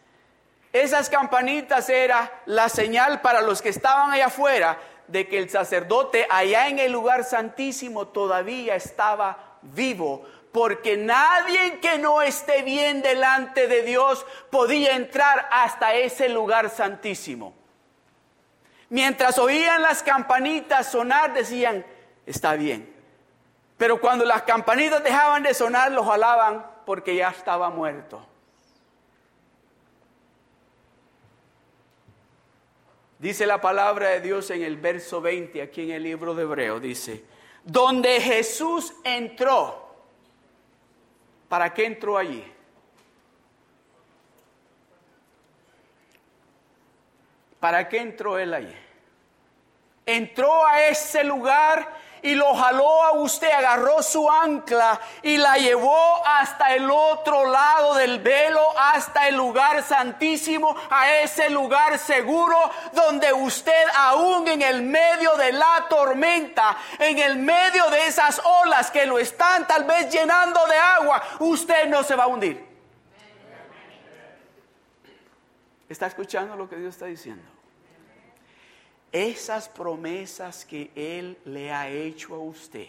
Esas 0.80 1.10
campanitas 1.10 1.88
era 1.88 2.42
la 2.46 2.68
señal 2.68 3.20
para 3.20 3.40
los 3.40 3.60
que 3.60 3.70
estaban 3.70 4.12
allá 4.12 4.26
afuera 4.26 4.78
de 5.08 5.26
que 5.26 5.38
el 5.38 5.50
sacerdote 5.50 6.24
allá 6.30 6.68
en 6.68 6.78
el 6.78 6.92
lugar 6.92 7.24
santísimo 7.24 8.06
todavía 8.06 8.76
estaba 8.76 9.58
vivo, 9.62 10.24
porque 10.52 10.96
nadie 10.96 11.80
que 11.80 11.98
no 11.98 12.22
esté 12.22 12.62
bien 12.62 13.02
delante 13.02 13.66
de 13.66 13.82
Dios 13.82 14.24
podía 14.50 14.94
entrar 14.94 15.48
hasta 15.50 15.94
ese 15.94 16.28
lugar 16.28 16.70
santísimo. 16.70 17.54
Mientras 18.88 19.36
oían 19.38 19.82
las 19.82 20.04
campanitas 20.04 20.92
sonar, 20.92 21.34
decían, 21.34 21.84
está 22.24 22.54
bien. 22.54 22.94
Pero 23.76 24.00
cuando 24.00 24.24
las 24.24 24.42
campanitas 24.42 25.02
dejaban 25.02 25.42
de 25.42 25.54
sonar, 25.54 25.90
los 25.90 26.06
jalaban 26.06 26.64
porque 26.86 27.16
ya 27.16 27.30
estaba 27.30 27.68
muerto. 27.68 28.24
Dice 33.18 33.46
la 33.46 33.60
palabra 33.60 34.10
de 34.10 34.20
Dios 34.20 34.50
en 34.50 34.62
el 34.62 34.76
verso 34.76 35.20
20, 35.20 35.60
aquí 35.60 35.82
en 35.82 35.90
el 35.90 36.02
libro 36.04 36.34
de 36.34 36.44
Hebreo, 36.44 36.78
dice, 36.78 37.24
donde 37.64 38.20
Jesús 38.20 38.94
entró. 39.02 39.86
¿Para 41.48 41.74
qué 41.74 41.86
entró 41.86 42.16
allí? 42.16 42.44
¿Para 47.58 47.88
qué 47.88 47.98
entró 47.98 48.38
él 48.38 48.54
allí? 48.54 48.74
Entró 50.06 50.64
a 50.64 50.86
ese 50.86 51.24
lugar 51.24 51.92
y 52.22 52.34
lo 52.34 52.54
jaló 52.54 53.04
a 53.04 53.12
usted, 53.12 53.50
agarró 53.50 54.02
su 54.02 54.30
ancla 54.30 55.00
y 55.22 55.36
la 55.36 55.56
llevó 55.56 56.24
hasta 56.26 56.74
el 56.74 56.90
otro 56.90 57.46
lado 57.46 57.94
del 57.94 58.20
velo, 58.20 58.60
hasta 58.78 59.28
el 59.28 59.36
lugar 59.36 59.82
santísimo, 59.82 60.74
a 60.90 61.12
ese 61.16 61.50
lugar 61.50 61.98
seguro 61.98 62.56
donde 62.92 63.32
usted 63.32 63.84
aún 63.96 64.48
en 64.48 64.62
el 64.62 64.82
medio 64.82 65.36
de 65.36 65.52
la 65.52 65.86
tormenta, 65.88 66.76
en 66.98 67.18
el 67.18 67.36
medio 67.36 67.88
de 67.90 68.06
esas 68.06 68.40
olas 68.44 68.90
que 68.90 69.06
lo 69.06 69.18
están 69.18 69.66
tal 69.66 69.84
vez 69.84 70.10
llenando 70.10 70.64
de 70.66 70.76
agua, 70.76 71.22
usted 71.40 71.88
no 71.88 72.02
se 72.02 72.14
va 72.14 72.24
a 72.24 72.28
hundir. 72.28 72.66
¿Está 75.88 76.06
escuchando 76.06 76.54
lo 76.54 76.68
que 76.68 76.76
Dios 76.76 76.94
está 76.94 77.06
diciendo? 77.06 77.57
Esas 79.12 79.68
promesas 79.68 80.64
que 80.64 80.90
Él 80.94 81.38
le 81.44 81.72
ha 81.72 81.88
hecho 81.88 82.34
a 82.34 82.38
usted, 82.38 82.88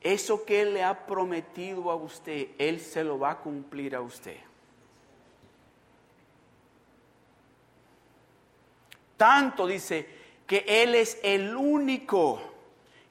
eso 0.00 0.44
que 0.44 0.62
Él 0.62 0.74
le 0.74 0.82
ha 0.82 1.06
prometido 1.06 1.90
a 1.90 1.94
usted, 1.94 2.48
Él 2.58 2.80
se 2.80 3.04
lo 3.04 3.18
va 3.18 3.32
a 3.32 3.38
cumplir 3.38 3.94
a 3.94 4.00
usted. 4.00 4.36
Tanto 9.16 9.66
dice 9.66 10.08
que 10.46 10.64
Él 10.66 10.96
es 10.96 11.18
el 11.22 11.54
único 11.54 12.40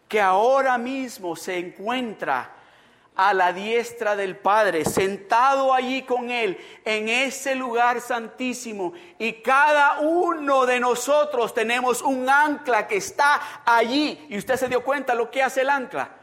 que 0.09 0.19
ahora 0.19 0.77
mismo 0.77 1.37
se 1.37 1.57
encuentra 1.57 2.53
a 3.15 3.33
la 3.33 3.51
diestra 3.53 4.15
del 4.15 4.37
Padre, 4.37 4.85
sentado 4.85 5.73
allí 5.73 6.03
con 6.03 6.29
Él, 6.31 6.57
en 6.85 7.09
ese 7.09 7.55
lugar 7.55 8.01
santísimo. 8.01 8.93
Y 9.19 9.33
cada 9.41 9.99
uno 9.99 10.65
de 10.65 10.79
nosotros 10.79 11.53
tenemos 11.53 12.01
un 12.01 12.29
ancla 12.29 12.87
que 12.87 12.97
está 12.97 13.63
allí. 13.65 14.25
Y 14.29 14.37
usted 14.37 14.55
se 14.55 14.67
dio 14.67 14.83
cuenta 14.83 15.13
lo 15.13 15.29
que 15.29 15.43
hace 15.43 15.61
el 15.61 15.69
ancla. 15.69 16.20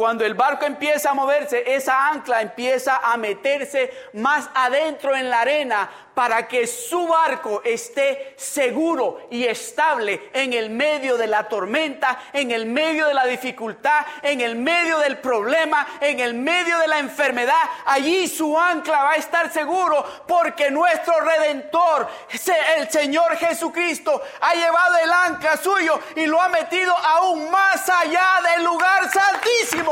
Cuando 0.00 0.24
el 0.24 0.32
barco 0.32 0.64
empieza 0.64 1.10
a 1.10 1.14
moverse, 1.14 1.62
esa 1.74 2.08
ancla 2.08 2.40
empieza 2.40 3.02
a 3.04 3.18
meterse 3.18 3.92
más 4.14 4.48
adentro 4.54 5.14
en 5.14 5.28
la 5.28 5.42
arena 5.42 5.90
para 6.14 6.48
que 6.48 6.66
su 6.66 7.06
barco 7.06 7.62
esté 7.64 8.34
seguro 8.36 9.26
y 9.30 9.44
estable 9.44 10.30
en 10.32 10.52
el 10.52 10.70
medio 10.70 11.16
de 11.16 11.26
la 11.26 11.48
tormenta, 11.48 12.18
en 12.32 12.50
el 12.50 12.66
medio 12.66 13.06
de 13.06 13.14
la 13.14 13.26
dificultad, 13.26 14.04
en 14.22 14.40
el 14.40 14.56
medio 14.56 14.98
del 14.98 15.18
problema, 15.18 15.86
en 16.00 16.20
el 16.20 16.34
medio 16.34 16.78
de 16.78 16.88
la 16.88 16.98
enfermedad. 16.98 17.62
Allí 17.86 18.26
su 18.26 18.58
ancla 18.58 19.02
va 19.02 19.12
a 19.12 19.16
estar 19.16 19.52
seguro 19.52 20.04
porque 20.26 20.70
nuestro 20.70 21.20
redentor, 21.20 22.08
el 22.76 22.90
Señor 22.90 23.36
Jesucristo, 23.36 24.22
ha 24.40 24.54
llevado 24.54 24.96
el 24.96 25.12
ancla 25.12 25.56
suyo 25.56 26.00
y 26.16 26.26
lo 26.26 26.40
ha 26.40 26.48
metido 26.48 26.96
aún 26.96 27.50
más 27.50 27.88
allá 27.88 28.40
del 28.54 28.64
lugar 28.64 29.10
santísimo. 29.10 29.89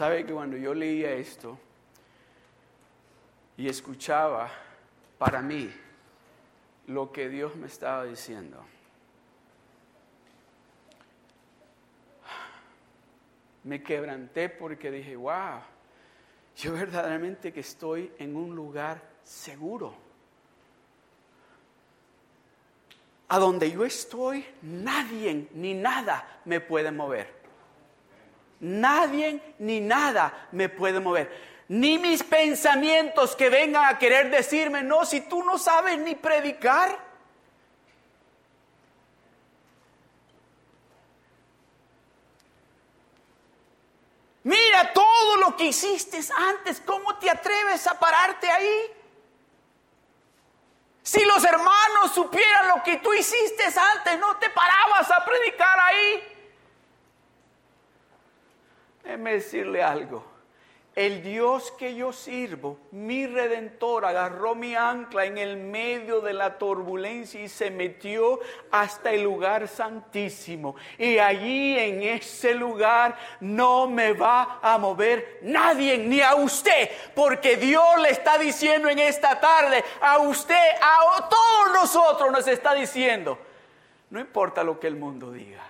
Sabe 0.00 0.24
que 0.24 0.32
cuando 0.32 0.56
yo 0.56 0.72
leía 0.72 1.12
esto 1.12 1.58
y 3.58 3.68
escuchaba 3.68 4.50
para 5.18 5.42
mí 5.42 5.70
lo 6.86 7.12
que 7.12 7.28
Dios 7.28 7.54
me 7.56 7.66
estaba 7.66 8.04
diciendo, 8.04 8.64
me 13.64 13.82
quebranté 13.82 14.48
porque 14.48 14.90
dije, 14.90 15.16
wow, 15.16 15.60
yo 16.56 16.72
verdaderamente 16.72 17.52
que 17.52 17.60
estoy 17.60 18.10
en 18.18 18.36
un 18.36 18.56
lugar 18.56 19.09
seguro. 19.30 19.94
A 23.28 23.38
donde 23.38 23.70
yo 23.70 23.84
estoy, 23.84 24.44
nadie 24.62 25.48
ni 25.52 25.72
nada 25.72 26.40
me 26.44 26.60
puede 26.60 26.90
mover. 26.90 27.32
Nadie 28.58 29.54
ni 29.60 29.80
nada 29.80 30.48
me 30.50 30.68
puede 30.68 30.98
mover. 30.98 31.30
Ni 31.68 31.96
mis 31.96 32.24
pensamientos 32.24 33.36
que 33.36 33.48
vengan 33.48 33.84
a 33.84 33.98
querer 33.98 34.30
decirme, 34.30 34.82
no, 34.82 35.06
si 35.06 35.20
tú 35.20 35.44
no 35.44 35.58
sabes 35.58 35.96
ni 35.98 36.16
predicar. 36.16 36.98
Mira 44.42 44.92
todo 44.92 45.36
lo 45.36 45.56
que 45.56 45.66
hiciste 45.66 46.18
antes, 46.36 46.80
¿cómo 46.80 47.16
te 47.18 47.30
atreves 47.30 47.86
a 47.86 47.96
pararte 47.96 48.50
ahí? 48.50 48.99
Si 51.10 51.24
los 51.24 51.44
hermanos 51.44 52.12
supieran 52.14 52.68
lo 52.68 52.84
que 52.84 52.98
tú 52.98 53.12
hiciste 53.12 53.64
antes, 53.64 54.16
no 54.20 54.36
te 54.36 54.48
parabas 54.50 55.10
a 55.10 55.24
predicar 55.24 55.80
ahí. 55.80 56.22
Déjeme 59.02 59.32
decirle 59.32 59.82
algo. 59.82 60.24
El 61.00 61.22
Dios 61.22 61.72
que 61.78 61.94
yo 61.94 62.12
sirvo, 62.12 62.76
mi 62.90 63.26
redentor, 63.26 64.04
agarró 64.04 64.54
mi 64.54 64.74
ancla 64.74 65.24
en 65.24 65.38
el 65.38 65.56
medio 65.56 66.20
de 66.20 66.34
la 66.34 66.58
turbulencia 66.58 67.40
y 67.40 67.48
se 67.48 67.70
metió 67.70 68.38
hasta 68.70 69.10
el 69.10 69.22
lugar 69.22 69.66
santísimo. 69.66 70.76
Y 70.98 71.16
allí 71.16 71.78
en 71.78 72.02
ese 72.02 72.52
lugar 72.52 73.16
no 73.40 73.88
me 73.88 74.12
va 74.12 74.58
a 74.60 74.76
mover 74.76 75.38
nadie, 75.40 75.96
ni 75.96 76.20
a 76.20 76.34
usted, 76.34 76.90
porque 77.14 77.56
Dios 77.56 77.98
le 78.02 78.10
está 78.10 78.36
diciendo 78.36 78.90
en 78.90 78.98
esta 78.98 79.40
tarde, 79.40 79.82
a 80.02 80.18
usted, 80.18 80.54
a 80.82 81.30
todos 81.30 81.80
nosotros 81.80 82.30
nos 82.30 82.46
está 82.46 82.74
diciendo, 82.74 83.38
no 84.10 84.20
importa 84.20 84.62
lo 84.62 84.78
que 84.78 84.88
el 84.88 84.96
mundo 84.96 85.32
diga. 85.32 85.69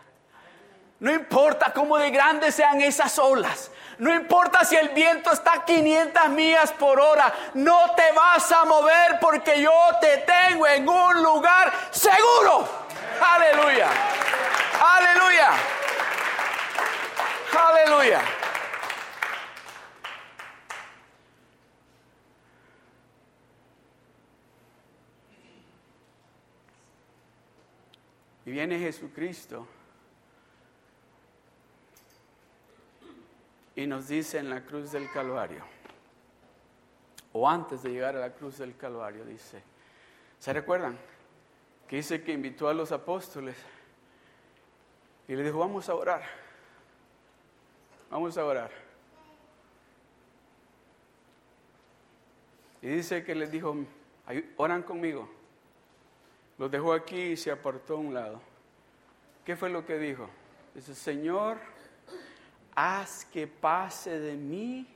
No 1.01 1.11
importa 1.11 1.73
cómo 1.73 1.97
de 1.97 2.11
grandes 2.11 2.55
sean 2.55 2.83
esas 2.83 3.19
olas. 3.19 3.71
No 3.97 4.15
importa 4.15 4.65
si 4.65 4.77
el 4.77 4.91
viento 4.91 5.33
está 5.33 5.55
a 5.55 5.65
500 5.65 6.29
millas 6.29 6.73
por 6.73 7.01
hora. 7.01 7.33
No 7.55 7.95
te 7.95 8.13
vas 8.13 8.53
a 8.53 8.67
mover 8.67 9.19
porque 9.19 9.61
yo 9.63 9.73
te 10.01 10.19
tengo 10.19 10.67
en 10.67 10.87
un 10.87 11.23
lugar 11.23 11.73
seguro. 11.91 12.69
Aleluya. 13.19 13.89
Aleluya. 14.79 15.51
Aleluya. 17.59 18.21
Y 28.45 28.51
viene 28.51 28.79
Jesucristo. 28.79 29.67
Y 33.81 33.87
nos 33.87 34.09
dice 34.09 34.37
en 34.37 34.51
la 34.51 34.63
cruz 34.63 34.93
del 34.93 35.11
Calvario, 35.11 35.65
o 37.33 37.49
antes 37.49 37.83
de 37.83 37.91
llegar 37.91 38.15
a 38.15 38.21
la 38.21 38.35
cruz 38.35 38.59
del 38.59 38.77
Calvario, 38.77 39.25
dice, 39.25 39.63
¿se 40.39 40.53
recuerdan? 40.53 40.99
Que 41.89 41.97
dice 41.97 42.23
que 42.23 42.33
invitó 42.33 42.69
a 42.69 42.75
los 42.75 42.93
apóstoles 42.93 43.57
y 45.27 45.35
le 45.35 45.43
dijo, 45.43 45.61
vamos 45.61 45.89
a 45.89 45.95
orar, 45.95 46.23
vamos 48.11 48.37
a 48.37 48.45
orar. 48.45 48.71
Y 52.83 52.89
dice 52.89 53.25
que 53.25 53.35
les 53.35 53.51
dijo, 53.51 53.75
oran 54.59 54.83
conmigo. 54.83 55.27
Los 56.59 56.71
dejó 56.71 56.93
aquí 56.93 57.19
y 57.19 57.37
se 57.39 57.51
apartó 57.51 57.95
a 57.95 57.99
un 57.99 58.13
lado. 58.13 58.43
¿Qué 59.43 59.57
fue 59.57 59.71
lo 59.71 59.87
que 59.87 59.97
dijo? 59.99 60.29
Dice, 60.75 60.95
Señor, 60.95 61.57
haz 62.75 63.25
que 63.25 63.47
pase 63.47 64.19
de 64.19 64.37
mí 64.37 64.87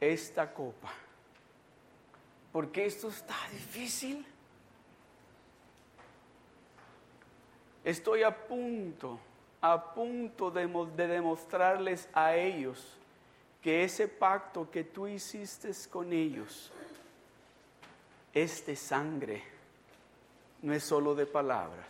esta 0.00 0.52
copa. 0.52 0.92
Porque 2.52 2.84
esto 2.84 3.08
está 3.08 3.36
difícil. 3.50 4.26
Estoy 7.84 8.22
a 8.22 8.46
punto, 8.46 9.18
a 9.60 9.94
punto 9.94 10.50
de, 10.50 10.66
demostrarles 11.08 12.08
a 12.12 12.36
ellos 12.36 12.96
que 13.60 13.84
ese 13.84 14.08
pacto 14.08 14.70
que 14.70 14.84
tú 14.84 15.06
hiciste 15.06 15.70
con 15.90 16.12
ellos 16.12 16.72
es 18.34 18.64
de 18.66 18.76
sangre, 18.76 19.42
no 20.62 20.72
es 20.72 20.84
solo 20.84 21.14
de 21.14 21.26
palabras. 21.26 21.86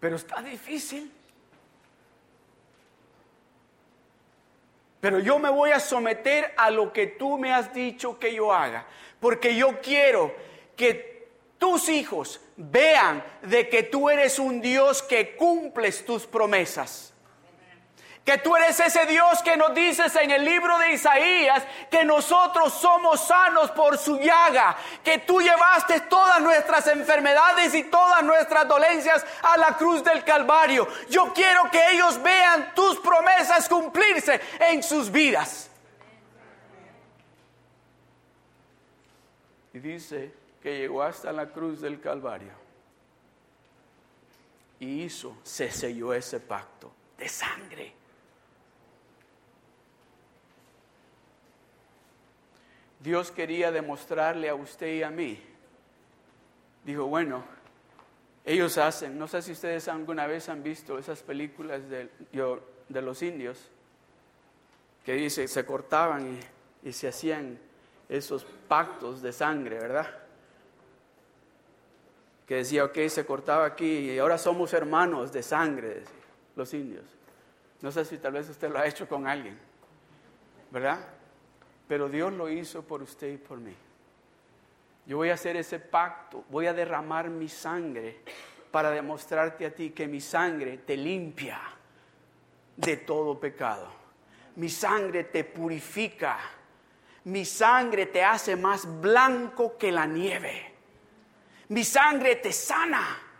Pero 0.00 0.16
está 0.16 0.42
difícil. 0.42 1.12
Pero 5.02 5.18
yo 5.18 5.40
me 5.40 5.50
voy 5.50 5.72
a 5.72 5.80
someter 5.80 6.54
a 6.56 6.70
lo 6.70 6.92
que 6.92 7.08
tú 7.08 7.36
me 7.36 7.52
has 7.52 7.74
dicho 7.74 8.20
que 8.20 8.32
yo 8.32 8.52
haga. 8.52 8.86
Porque 9.18 9.56
yo 9.56 9.80
quiero 9.80 10.32
que 10.76 11.26
tus 11.58 11.88
hijos 11.88 12.40
vean 12.56 13.24
de 13.42 13.68
que 13.68 13.82
tú 13.82 14.08
eres 14.08 14.38
un 14.38 14.60
Dios 14.60 15.02
que 15.02 15.34
cumples 15.34 16.04
tus 16.04 16.24
promesas. 16.24 17.11
Que 18.24 18.38
tú 18.38 18.54
eres 18.54 18.78
ese 18.78 19.04
Dios 19.06 19.42
que 19.42 19.56
nos 19.56 19.74
dices 19.74 20.14
en 20.14 20.30
el 20.30 20.44
libro 20.44 20.78
de 20.78 20.92
Isaías 20.92 21.64
que 21.90 22.04
nosotros 22.04 22.72
somos 22.72 23.26
sanos 23.26 23.72
por 23.72 23.98
su 23.98 24.16
llaga, 24.20 24.76
que 25.02 25.18
tú 25.18 25.40
llevaste 25.40 26.02
todas 26.02 26.40
nuestras 26.40 26.86
enfermedades 26.86 27.74
y 27.74 27.82
todas 27.84 28.22
nuestras 28.22 28.68
dolencias 28.68 29.26
a 29.42 29.56
la 29.56 29.76
cruz 29.76 30.04
del 30.04 30.22
Calvario. 30.22 30.86
Yo 31.10 31.32
quiero 31.32 31.68
que 31.68 31.94
ellos 31.94 32.22
vean 32.22 32.72
tus 32.76 33.00
promesas 33.00 33.68
cumplirse 33.68 34.40
en 34.70 34.84
sus 34.84 35.10
vidas. 35.10 35.68
Y 39.74 39.80
dice 39.80 40.32
que 40.62 40.78
llegó 40.78 41.02
hasta 41.02 41.32
la 41.32 41.46
cruz 41.46 41.80
del 41.80 42.00
Calvario 42.00 42.52
y 44.78 45.02
hizo, 45.02 45.38
se 45.42 45.72
selló 45.72 46.12
ese 46.12 46.38
pacto 46.38 46.92
de 47.18 47.28
sangre 47.28 48.01
Dios 53.02 53.30
quería 53.30 53.72
demostrarle 53.72 54.48
a 54.48 54.54
usted 54.54 54.94
y 54.94 55.02
a 55.02 55.10
mí. 55.10 55.42
Dijo, 56.84 57.06
bueno, 57.06 57.44
ellos 58.44 58.78
hacen, 58.78 59.18
no 59.18 59.28
sé 59.28 59.42
si 59.42 59.52
ustedes 59.52 59.88
alguna 59.88 60.26
vez 60.26 60.48
han 60.48 60.62
visto 60.62 60.98
esas 60.98 61.22
películas 61.22 61.88
de, 61.88 62.08
de 62.88 63.02
los 63.02 63.22
indios, 63.22 63.70
que 65.04 65.14
dice, 65.14 65.48
se 65.48 65.64
cortaban 65.64 66.40
y, 66.82 66.92
se 66.92 67.08
hacían 67.08 67.58
esos 68.08 68.44
pactos 68.68 69.22
de 69.22 69.32
sangre, 69.32 69.78
¿verdad? 69.78 70.08
Que 72.46 72.56
decía, 72.56 72.84
ok, 72.84 72.98
se 73.08 73.24
cortaba 73.24 73.64
aquí 73.64 74.10
y 74.10 74.18
ahora 74.18 74.38
somos 74.38 74.72
hermanos 74.72 75.32
de 75.32 75.42
sangre, 75.42 76.02
los 76.56 76.74
indios. 76.74 77.04
No 77.80 77.90
sé 77.90 78.04
si 78.04 78.18
tal 78.18 78.32
vez 78.32 78.48
usted 78.48 78.70
lo 78.70 78.78
ha 78.78 78.86
hecho 78.86 79.08
con 79.08 79.26
alguien, 79.26 79.58
¿verdad? 80.70 81.00
Pero 81.92 82.08
Dios 82.08 82.32
lo 82.32 82.48
hizo 82.48 82.80
por 82.80 83.02
usted 83.02 83.34
y 83.34 83.36
por 83.36 83.58
mí. 83.58 83.74
Yo 85.04 85.18
voy 85.18 85.28
a 85.28 85.34
hacer 85.34 85.58
ese 85.58 85.78
pacto, 85.78 86.42
voy 86.48 86.66
a 86.66 86.72
derramar 86.72 87.28
mi 87.28 87.50
sangre 87.50 88.20
para 88.70 88.90
demostrarte 88.90 89.66
a 89.66 89.74
ti 89.74 89.90
que 89.90 90.08
mi 90.08 90.18
sangre 90.18 90.78
te 90.78 90.96
limpia 90.96 91.60
de 92.76 92.96
todo 92.96 93.38
pecado. 93.38 93.92
Mi 94.56 94.70
sangre 94.70 95.24
te 95.24 95.44
purifica. 95.44 96.38
Mi 97.24 97.44
sangre 97.44 98.06
te 98.06 98.24
hace 98.24 98.56
más 98.56 99.02
blanco 99.02 99.76
que 99.76 99.92
la 99.92 100.06
nieve. 100.06 100.72
Mi 101.68 101.84
sangre 101.84 102.36
te 102.36 102.54
sana. 102.54 103.31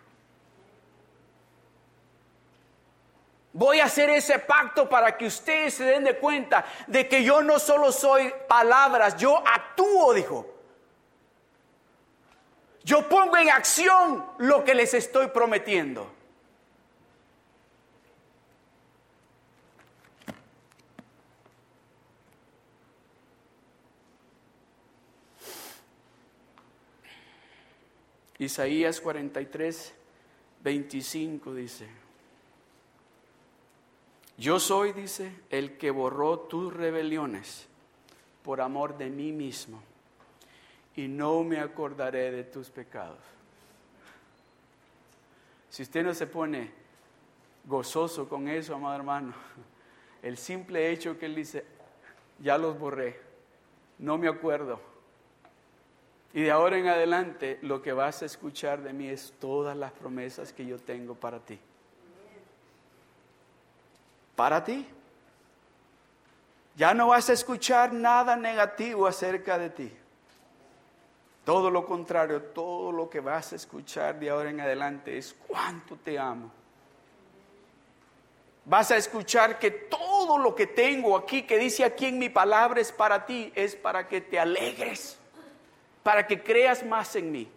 Voy 3.55 3.80
a 3.80 3.84
hacer 3.84 4.09
ese 4.09 4.38
pacto 4.38 4.88
para 4.88 5.16
que 5.16 5.26
ustedes 5.26 5.74
se 5.74 5.84
den 5.84 6.05
de 6.05 6.16
cuenta 6.16 6.64
de 6.86 7.07
que 7.07 7.22
yo 7.22 7.42
no 7.42 7.59
solo 7.59 7.92
soy 7.92 8.32
palabras, 8.48 9.16
yo 9.16 9.42
actúo, 9.46 10.14
dijo. 10.14 10.46
Yo 12.82 13.09
pongo 13.09 13.36
en 13.36 13.50
acción 13.50 14.24
lo 14.38 14.64
que 14.64 14.74
les 14.74 14.94
estoy 14.94 15.28
prometiendo. 15.28 16.11
Isaías 28.38 29.00
43, 29.00 29.94
25 30.64 31.55
dice. 31.55 32.01
Yo 34.43 34.59
soy, 34.59 34.93
dice, 34.93 35.32
el 35.51 35.78
que 35.78 35.93
borró 35.93 36.36
tus 36.36 36.74
rebeliones 36.74 37.68
por 38.43 38.61
amor 38.61 38.99
de 38.99 39.09
mí 39.09 39.30
mismo 39.30 39.80
y 40.97 41.07
no 41.07 41.45
me 41.45 41.61
acordaré 41.61 42.32
de 42.32 42.43
tus 42.43 42.68
pecados. 42.68 43.20
Si 45.70 45.84
usted 45.84 46.03
no 46.03 46.12
se 46.12 46.26
pone 46.26 46.72
gozoso 47.66 48.28
con 48.28 48.49
eso, 48.49 48.74
amado 48.74 48.97
hermano, 48.97 49.32
el 50.22 50.36
simple 50.36 50.90
hecho 50.90 51.16
que 51.20 51.26
él 51.26 51.36
dice, 51.36 51.64
ya 52.40 52.59
los 52.59 52.76
borré, 52.76 53.20
no 54.01 54.18
me 54.18 54.26
acuerdo. 54.26 54.80
Y 56.34 56.43
de 56.43 56.51
ahora 56.51 56.78
en 56.78 56.88
adelante 56.88 57.61
lo 57.62 57.80
que 57.80 57.93
vas 57.93 58.22
a 58.22 58.26
escuchar 58.26 58.82
de 58.82 58.93
mí 58.93 59.07
es 59.07 59.34
todas 59.38 59.76
las 59.76 59.93
promesas 59.93 60.53
que 60.53 60.66
yo 60.66 60.80
tengo 60.80 61.14
para 61.14 61.38
ti. 61.38 61.61
Para 64.37 64.64
ti. 64.64 64.87
Ya 66.76 66.95
no 66.95 67.09
vas 67.09 67.28
a 67.28 67.35
escuchar 67.35 67.93
nada 67.93 68.37
negativo 68.37 69.07
acerca 69.07 69.59
de 69.59 69.70
ti. 69.70 69.93
Todo 71.45 71.70
lo 71.70 71.85
contrario, 71.85 72.41
todo 72.41 72.93
lo 72.93 73.11
que 73.11 73.20
vas 73.20 73.53
a 73.53 73.57
escuchar 73.57 74.18
de 74.18 74.30
ahora 74.30 74.51
en 74.51 74.61
adelante 74.61 75.18
es 75.18 75.35
cuánto 75.47 75.97
te 75.97 76.18
amo. 76.18 76.51
Vas 78.64 78.93
a 78.93 78.97
escuchar 78.97 79.59
que 79.59 79.72
todo 79.72 80.39
lo 80.39 80.55
que 80.55 80.68
tengo 80.68 81.16
aquí, 81.16 81.43
que 81.43 81.59
dice 81.59 81.85
aquí 81.85 82.07
en 82.07 82.18
mi 82.18 82.28
palabra, 82.28 82.80
es 82.80 82.93
para 82.93 83.26
ti, 83.26 83.53
es 83.57 83.74
para 83.74 84.07
que 84.07 84.20
te 84.20 84.39
alegres, 84.39 85.18
para 86.05 86.26
que 86.26 86.43
creas 86.43 86.85
más 86.85 87.16
en 87.16 87.33
mí. 87.33 87.51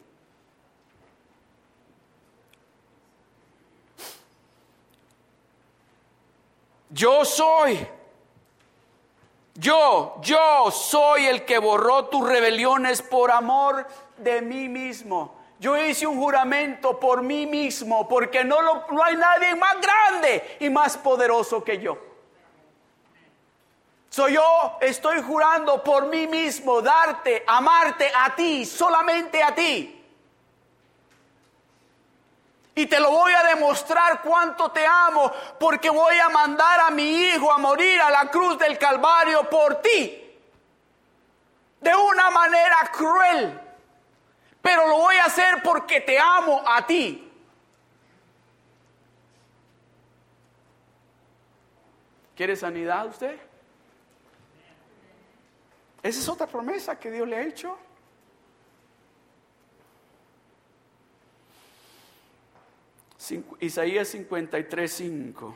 Yo 6.96 7.26
soy 7.26 7.86
yo, 9.56 10.16
yo 10.22 10.70
soy 10.72 11.26
el 11.26 11.44
que 11.44 11.60
borró 11.60 12.06
tus 12.06 12.26
rebeliones 12.26 13.02
por 13.02 13.32
amor 13.32 13.86
de 14.18 14.42
mí 14.42 14.70
mismo. 14.70 15.36
Yo 15.60 15.78
hice 15.78 16.08
un 16.08 16.18
juramento 16.18 16.98
por 16.98 17.22
mí 17.22 17.46
mismo, 17.46 18.08
porque 18.08 18.46
no, 18.46 18.62
no 18.90 19.04
hay 19.04 19.16
nadie 19.18 19.56
más 19.56 19.76
grande 19.82 20.58
y 20.62 20.70
más 20.70 20.98
poderoso 20.98 21.64
que 21.64 21.80
yo. 21.80 21.98
Soy 24.10 24.34
yo, 24.34 24.78
estoy 24.80 25.22
jurando 25.22 25.84
por 25.84 26.08
mí 26.08 26.28
mismo 26.28 26.82
darte, 26.82 27.44
amarte 27.46 28.10
a 28.14 28.34
ti, 28.36 28.66
solamente 28.66 29.44
a 29.44 29.54
ti. 29.54 29.95
Y 32.78 32.88
te 32.88 33.00
lo 33.00 33.10
voy 33.10 33.32
a 33.32 33.44
demostrar 33.44 34.22
cuánto 34.22 34.70
te 34.70 34.86
amo, 34.86 35.32
porque 35.58 35.90
voy 35.90 36.18
a 36.20 36.28
mandar 36.28 36.82
a 36.82 36.92
mi 36.92 37.10
hijo 37.10 37.50
a 37.50 37.58
morir 37.58 38.02
a 38.02 38.12
la 38.12 38.30
cruz 38.30 38.60
del 38.60 38.78
Calvario 38.78 39.50
por 39.50 39.82
ti. 39.82 40.22
De 41.80 41.96
una 41.96 42.30
manera 42.32 42.92
cruel. 42.92 43.62
Pero 44.62 44.88
lo 44.88 44.98
voy 44.98 45.16
a 45.16 45.26
hacer 45.26 45.64
porque 45.64 46.02
te 46.02 46.20
amo 46.20 46.62
a 46.68 46.86
ti. 46.86 47.22
¿Quiere 52.36 52.58
sanidad 52.58 53.06
usted? 53.06 53.40
Esa 56.04 56.20
es 56.20 56.28
otra 56.28 56.46
promesa 56.46 57.00
que 57.00 57.10
Dios 57.10 57.26
le 57.26 57.38
ha 57.38 57.42
hecho. 57.42 57.78
Isaías 63.60 64.08
53, 64.10 64.92
5. 64.92 65.56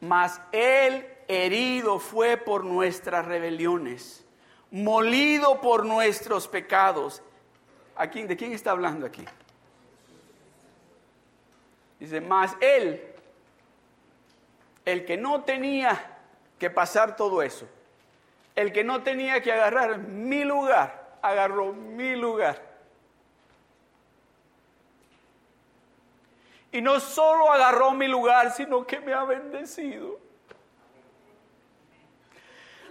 Mas 0.00 0.40
él 0.50 1.06
herido 1.28 1.98
fue 1.98 2.36
por 2.36 2.64
nuestras 2.64 3.24
rebeliones, 3.24 4.24
molido 4.70 5.60
por 5.60 5.84
nuestros 5.84 6.48
pecados. 6.48 7.22
¿De 7.98 8.36
quién 8.36 8.52
está 8.52 8.72
hablando 8.72 9.06
aquí? 9.06 9.24
Dice, 12.00 12.20
mas 12.20 12.56
él, 12.60 13.00
el 14.84 15.04
que 15.04 15.16
no 15.16 15.44
tenía 15.44 16.18
que 16.58 16.68
pasar 16.68 17.14
todo 17.14 17.42
eso, 17.42 17.68
el 18.56 18.72
que 18.72 18.82
no 18.82 19.02
tenía 19.04 19.40
que 19.40 19.52
agarrar 19.52 19.98
mi 19.98 20.42
lugar, 20.42 21.18
agarró 21.22 21.72
mi 21.72 22.16
lugar 22.16 22.71
Y 26.72 26.80
no 26.80 26.98
solo 27.00 27.52
agarró 27.52 27.92
mi 27.92 28.08
lugar, 28.08 28.50
sino 28.50 28.86
que 28.86 28.98
me 28.98 29.12
ha 29.12 29.24
bendecido. 29.24 30.18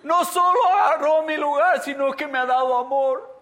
No 0.03 0.23
solo 0.23 0.59
agarró 0.67 1.23
mi 1.23 1.35
lugar, 1.35 1.81
sino 1.81 2.13
que 2.13 2.27
me 2.27 2.37
ha 2.37 2.45
dado 2.45 2.77
amor. 2.77 3.41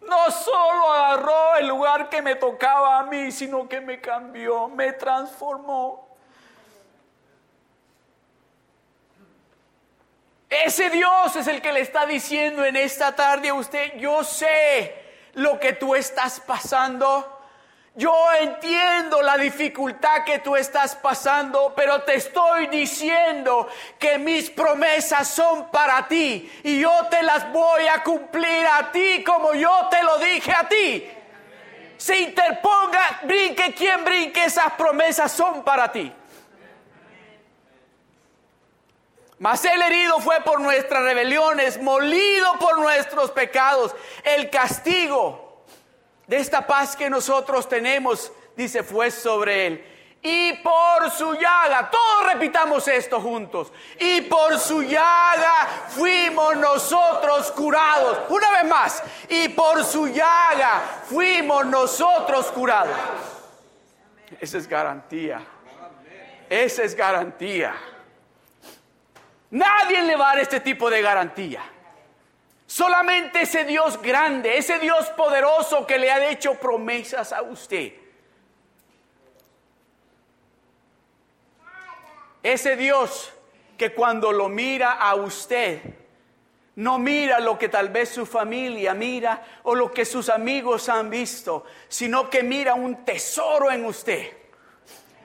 No 0.00 0.30
solo 0.30 0.92
agarró 0.92 1.56
el 1.56 1.68
lugar 1.68 2.08
que 2.08 2.22
me 2.22 2.36
tocaba 2.36 2.98
a 2.98 3.02
mí, 3.04 3.30
sino 3.30 3.68
que 3.68 3.80
me 3.80 4.00
cambió, 4.00 4.68
me 4.68 4.92
transformó. 4.92 6.08
Ese 10.48 10.88
Dios 10.88 11.36
es 11.36 11.46
el 11.46 11.60
que 11.60 11.72
le 11.72 11.80
está 11.80 12.06
diciendo 12.06 12.64
en 12.64 12.76
esta 12.76 13.14
tarde 13.14 13.50
a 13.50 13.54
usted, 13.54 13.98
yo 13.98 14.24
sé 14.24 15.04
lo 15.34 15.60
que 15.60 15.74
tú 15.74 15.94
estás 15.94 16.40
pasando. 16.40 17.37
Yo 17.98 18.14
entiendo 18.40 19.22
la 19.22 19.36
dificultad 19.36 20.22
que 20.24 20.38
tú 20.38 20.54
estás 20.54 20.94
pasando, 20.94 21.72
pero 21.74 22.02
te 22.02 22.14
estoy 22.14 22.68
diciendo 22.68 23.68
que 23.98 24.18
mis 24.18 24.50
promesas 24.50 25.26
son 25.26 25.68
para 25.72 26.06
ti 26.06 26.48
y 26.62 26.78
yo 26.78 26.92
te 27.10 27.24
las 27.24 27.52
voy 27.52 27.88
a 27.88 28.04
cumplir 28.04 28.64
a 28.68 28.92
ti 28.92 29.24
como 29.24 29.52
yo 29.52 29.88
te 29.90 30.00
lo 30.04 30.16
dije 30.18 30.52
a 30.52 30.68
ti. 30.68 31.10
Se 31.96 32.20
interponga, 32.20 33.22
brinque 33.24 33.74
quien 33.74 34.04
brinque, 34.04 34.44
esas 34.44 34.74
promesas 34.74 35.32
son 35.32 35.64
para 35.64 35.90
ti. 35.90 36.12
Mas 39.40 39.64
el 39.64 39.82
herido 39.82 40.20
fue 40.20 40.40
por 40.42 40.60
nuestras 40.60 41.02
rebeliones, 41.02 41.82
molido 41.82 42.60
por 42.60 42.78
nuestros 42.78 43.32
pecados. 43.32 43.92
El 44.22 44.50
castigo 44.50 45.47
de 46.28 46.36
esta 46.36 46.66
paz 46.66 46.94
que 46.94 47.10
nosotros 47.10 47.68
tenemos, 47.68 48.30
dice, 48.54 48.84
fue 48.84 49.10
sobre 49.10 49.66
él. 49.66 49.94
Y 50.20 50.52
por 50.54 51.10
su 51.10 51.32
llaga, 51.34 51.90
todos 51.90 52.32
repitamos 52.32 52.86
esto 52.88 53.20
juntos, 53.20 53.72
y 53.98 54.20
por 54.22 54.58
su 54.58 54.82
llaga 54.82 55.86
fuimos 55.88 56.56
nosotros 56.56 57.50
curados. 57.52 58.18
Una 58.28 58.50
vez 58.50 58.64
más, 58.64 59.02
y 59.28 59.48
por 59.48 59.84
su 59.84 60.08
llaga 60.08 60.82
fuimos 61.08 61.64
nosotros 61.66 62.46
curados. 62.46 62.96
Esa 64.40 64.58
es 64.58 64.68
garantía. 64.68 65.40
Esa 66.50 66.82
es 66.82 66.94
garantía. 66.94 67.74
Nadie 69.50 70.02
le 70.02 70.16
va 70.16 70.26
a 70.26 70.34
dar 70.34 70.40
este 70.40 70.60
tipo 70.60 70.90
de 70.90 71.00
garantía. 71.00 71.62
Solamente 72.68 73.40
ese 73.40 73.64
Dios 73.64 73.98
grande, 74.02 74.58
ese 74.58 74.78
Dios 74.78 75.08
poderoso 75.16 75.86
que 75.86 75.98
le 75.98 76.10
ha 76.10 76.28
hecho 76.28 76.56
promesas 76.56 77.32
a 77.32 77.40
usted. 77.40 77.94
Ese 82.42 82.76
Dios 82.76 83.32
que 83.78 83.94
cuando 83.94 84.32
lo 84.32 84.50
mira 84.50 84.92
a 84.92 85.14
usted, 85.14 85.80
no 86.76 86.98
mira 86.98 87.40
lo 87.40 87.58
que 87.58 87.70
tal 87.70 87.88
vez 87.88 88.10
su 88.10 88.26
familia 88.26 88.92
mira 88.92 89.42
o 89.62 89.74
lo 89.74 89.90
que 89.90 90.04
sus 90.04 90.28
amigos 90.28 90.90
han 90.90 91.08
visto, 91.08 91.64
sino 91.88 92.28
que 92.28 92.42
mira 92.42 92.74
un 92.74 93.02
tesoro 93.02 93.70
en 93.70 93.86
usted. 93.86 94.30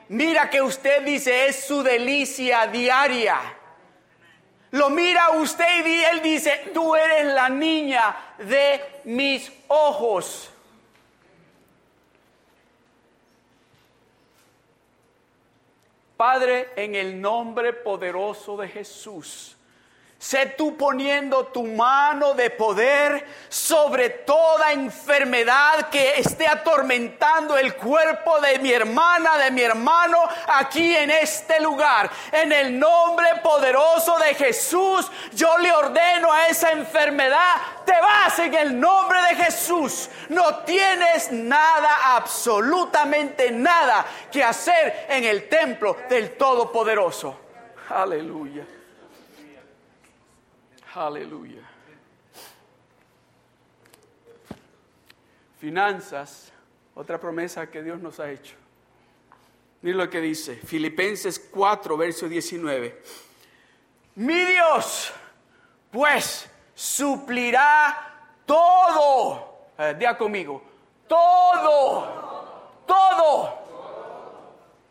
Mira 0.08 0.48
que 0.48 0.62
usted 0.62 1.04
dice 1.04 1.44
es 1.44 1.66
su 1.66 1.82
delicia 1.82 2.66
diaria 2.68 3.38
lo 4.74 4.90
mira 4.90 5.30
usted 5.30 5.86
y 5.86 6.04
él 6.04 6.20
dice, 6.20 6.70
tú 6.74 6.96
eres 6.96 7.32
la 7.32 7.48
niña 7.48 8.34
de 8.38 8.80
mis 9.04 9.52
ojos. 9.68 10.50
Padre, 16.16 16.70
en 16.74 16.96
el 16.96 17.20
nombre 17.20 17.72
poderoso 17.72 18.56
de 18.56 18.66
Jesús, 18.66 19.53
Sé 20.24 20.46
tú 20.56 20.74
poniendo 20.74 21.48
tu 21.48 21.64
mano 21.64 22.32
de 22.32 22.48
poder 22.48 23.26
sobre 23.50 24.08
toda 24.08 24.72
enfermedad 24.72 25.90
que 25.90 26.14
esté 26.18 26.48
atormentando 26.48 27.58
el 27.58 27.74
cuerpo 27.74 28.40
de 28.40 28.58
mi 28.58 28.72
hermana, 28.72 29.36
de 29.36 29.50
mi 29.50 29.60
hermano, 29.60 30.16
aquí 30.46 30.96
en 30.96 31.10
este 31.10 31.60
lugar. 31.60 32.10
En 32.32 32.52
el 32.52 32.78
nombre 32.78 33.26
poderoso 33.42 34.18
de 34.18 34.34
Jesús, 34.34 35.12
yo 35.34 35.58
le 35.58 35.70
ordeno 35.70 36.32
a 36.32 36.46
esa 36.46 36.72
enfermedad, 36.72 37.56
te 37.84 37.92
vas 38.00 38.38
en 38.38 38.54
el 38.54 38.80
nombre 38.80 39.20
de 39.28 39.44
Jesús. 39.44 40.08
No 40.30 40.60
tienes 40.60 41.32
nada, 41.32 42.16
absolutamente 42.16 43.50
nada 43.50 44.06
que 44.32 44.42
hacer 44.42 45.04
en 45.06 45.24
el 45.24 45.50
templo 45.50 45.98
del 46.08 46.34
Todopoderoso. 46.38 47.38
Aleluya. 47.90 48.64
Aleluya. 50.94 51.62
Finanzas, 55.58 56.52
otra 56.94 57.18
promesa 57.18 57.68
que 57.68 57.82
Dios 57.82 58.00
nos 58.00 58.20
ha 58.20 58.30
hecho. 58.30 58.54
Miren 59.82 59.98
lo 59.98 60.08
que 60.08 60.20
dice, 60.20 60.56
Filipenses 60.56 61.38
4, 61.50 61.96
verso 61.96 62.28
19. 62.28 63.02
Mi 64.16 64.44
Dios, 64.44 65.12
pues, 65.90 66.48
suplirá 66.74 68.30
todo. 68.46 69.68
Eh, 69.76 70.14
conmigo, 70.16 70.62
todo, 71.08 72.84
todo 72.86 73.58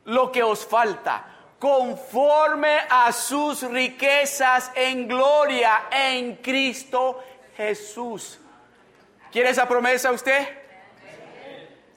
lo 0.06 0.32
que 0.32 0.44
os 0.44 0.66
falta 0.66 1.33
conforme 1.64 2.78
a 2.90 3.14
sus 3.14 3.64
riquezas 3.64 4.70
en 4.76 5.08
gloria 5.08 5.84
en 5.90 6.36
Cristo 6.36 7.24
Jesús. 7.56 8.38
¿Quiere 9.32 9.52
esa 9.52 9.66
promesa 9.66 10.12
usted? 10.12 10.46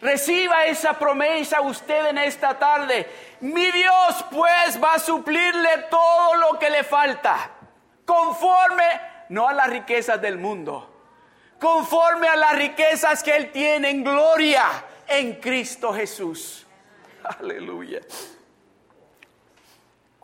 Reciba 0.01 0.67
esa 0.67 0.97
promesa 0.97 1.62
usted 1.62 2.11
en 2.11 2.19
esta 2.19 2.57
tarde. 2.57 3.09
Mi 3.41 3.69
Dios 3.73 4.25
pues 4.31 4.81
va 4.81 4.95
a 4.95 4.99
suplirle 5.01 5.87
todo 5.91 6.37
lo 6.37 6.61
que 6.61 6.71
le 6.71 6.85
falta, 6.85 7.51
conforme 8.05 8.85
no 9.31 9.49
a 9.49 9.53
las 9.53 9.69
riquezas 9.69 10.23
del 10.23 10.39
mundo, 10.39 10.95
conforme 11.59 12.29
a 12.29 12.37
las 12.37 12.53
riquezas 12.53 13.21
que 13.21 13.35
Él 13.35 13.51
tiene 13.51 13.91
en 13.91 14.05
gloria 14.05 14.64
en 15.09 15.41
Cristo 15.41 15.93
Jesús. 15.93 16.64
Aleluya. 17.41 18.01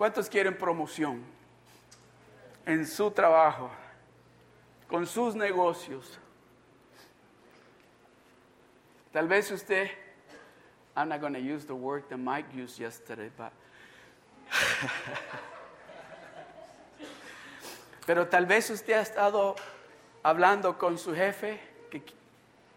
¿Cuántos 0.03 0.26
quieren 0.28 0.59
promoción 0.59 1.22
en 2.66 2.84
su 2.88 3.09
trabajo, 3.12 3.70
con 4.88 5.07
sus 5.07 5.36
negocios? 5.36 6.18
Tal 9.12 9.28
vez 9.28 9.53
usted, 9.53 9.92
I'm 10.96 11.09
not 11.09 11.20
going 11.20 11.34
to 11.34 11.38
use 11.38 11.64
the 11.64 11.76
word 11.76 12.03
that 12.09 12.18
Mike 12.18 12.46
used 12.53 12.80
yesterday, 12.80 13.30
but 13.38 13.53
Pero 18.05 18.26
tal 18.26 18.46
vez 18.46 18.70
usted 18.70 18.94
ha 18.94 19.03
estado 19.03 19.55
hablando 20.24 20.78
con 20.78 20.98
su 20.98 21.14
jefe, 21.14 21.61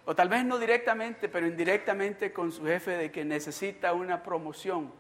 o 0.05 0.13
tal 0.13 0.29
vez 0.29 0.45
no 0.45 0.59
directamente, 0.59 1.27
pero 1.27 1.47
indirectamente 1.47 2.31
con 2.31 2.51
su 2.51 2.65
jefe 2.65 2.91
de 2.91 3.11
que 3.11 3.25
necesita 3.25 3.93
una 3.93 4.21
promoción 4.21 4.91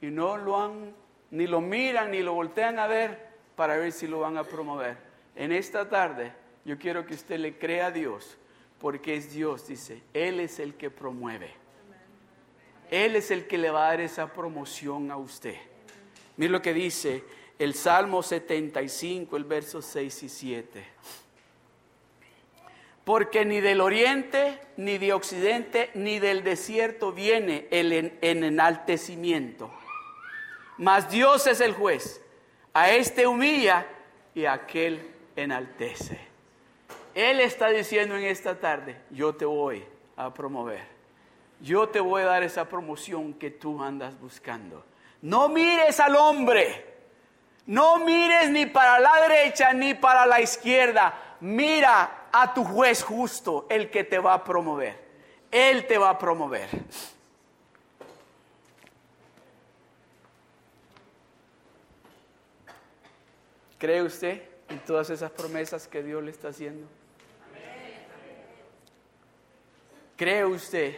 y 0.00 0.06
no 0.06 0.36
lo 0.36 0.60
han 0.60 1.03
ni 1.30 1.46
lo 1.46 1.60
miran 1.60 2.10
ni 2.10 2.22
lo 2.22 2.34
voltean 2.34 2.78
a 2.78 2.86
ver 2.86 3.34
para 3.56 3.76
ver 3.76 3.92
si 3.92 4.06
lo 4.06 4.20
van 4.20 4.36
a 4.36 4.44
promover. 4.44 4.96
En 5.36 5.52
esta 5.52 5.88
tarde 5.88 6.32
yo 6.64 6.78
quiero 6.78 7.04
que 7.06 7.14
usted 7.14 7.38
le 7.38 7.58
crea 7.58 7.86
a 7.86 7.90
Dios, 7.90 8.36
porque 8.78 9.16
es 9.16 9.32
Dios, 9.32 9.66
dice, 9.66 10.02
Él 10.12 10.40
es 10.40 10.58
el 10.58 10.74
que 10.74 10.90
promueve. 10.90 11.50
Él 12.90 13.16
es 13.16 13.30
el 13.30 13.46
que 13.46 13.58
le 13.58 13.70
va 13.70 13.86
a 13.86 13.88
dar 13.90 14.00
esa 14.00 14.32
promoción 14.32 15.10
a 15.10 15.16
usted. 15.16 15.56
Mira 16.36 16.52
lo 16.52 16.62
que 16.62 16.74
dice 16.74 17.24
el 17.58 17.74
Salmo 17.74 18.22
75, 18.22 19.36
el 19.36 19.44
verso 19.44 19.80
6 19.80 20.22
y 20.22 20.28
7. 20.28 20.84
Porque 23.04 23.44
ni 23.44 23.60
del 23.60 23.80
oriente, 23.80 24.58
ni 24.76 24.98
de 24.98 25.12
occidente, 25.12 25.90
ni 25.94 26.18
del 26.18 26.42
desierto 26.42 27.12
viene 27.12 27.66
el 27.70 27.92
en 27.92 28.44
enaltecimiento 28.44 29.70
mas 30.78 31.10
Dios 31.10 31.46
es 31.46 31.60
el 31.60 31.72
juez. 31.72 32.20
A 32.72 32.90
este 32.90 33.26
humilla 33.26 33.86
y 34.34 34.46
a 34.46 34.54
aquel 34.54 35.14
enaltece. 35.36 36.18
Él 37.14 37.40
está 37.40 37.68
diciendo 37.68 38.16
en 38.16 38.24
esta 38.24 38.58
tarde, 38.58 38.96
yo 39.10 39.34
te 39.34 39.44
voy 39.44 39.84
a 40.16 40.34
promover. 40.34 40.82
Yo 41.60 41.88
te 41.88 42.00
voy 42.00 42.22
a 42.22 42.26
dar 42.26 42.42
esa 42.42 42.68
promoción 42.68 43.34
que 43.34 43.50
tú 43.50 43.82
andas 43.82 44.18
buscando. 44.20 44.84
No 45.22 45.48
mires 45.48 46.00
al 46.00 46.16
hombre. 46.16 46.92
No 47.66 47.98
mires 47.98 48.50
ni 48.50 48.66
para 48.66 48.98
la 48.98 49.20
derecha 49.22 49.72
ni 49.72 49.94
para 49.94 50.26
la 50.26 50.40
izquierda. 50.40 51.36
Mira 51.40 52.28
a 52.30 52.52
tu 52.52 52.64
juez 52.64 53.02
justo, 53.02 53.66
el 53.70 53.90
que 53.90 54.04
te 54.04 54.18
va 54.18 54.34
a 54.34 54.44
promover. 54.44 55.02
Él 55.50 55.86
te 55.86 55.96
va 55.96 56.10
a 56.10 56.18
promover. 56.18 56.68
¿Cree 63.84 64.00
usted 64.00 64.40
en 64.70 64.78
todas 64.78 65.10
esas 65.10 65.30
promesas 65.30 65.86
que 65.86 66.02
Dios 66.02 66.24
le 66.24 66.30
está 66.30 66.48
haciendo? 66.48 66.86
¿Cree 70.16 70.46
usted 70.46 70.96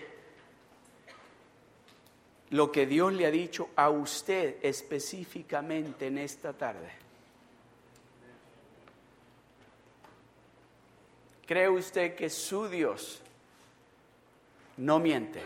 lo 2.50 2.70
que 2.70 2.86
Dios 2.86 3.12
le 3.12 3.26
ha 3.26 3.32
dicho 3.32 3.70
a 3.74 3.90
usted 3.90 4.58
específicamente 4.62 6.06
en 6.06 6.18
esta 6.18 6.52
tarde? 6.52 6.92
¿Cree 11.44 11.68
usted 11.68 12.14
que 12.14 12.30
su 12.30 12.68
Dios 12.68 13.20
no 14.76 15.00
miente? 15.00 15.40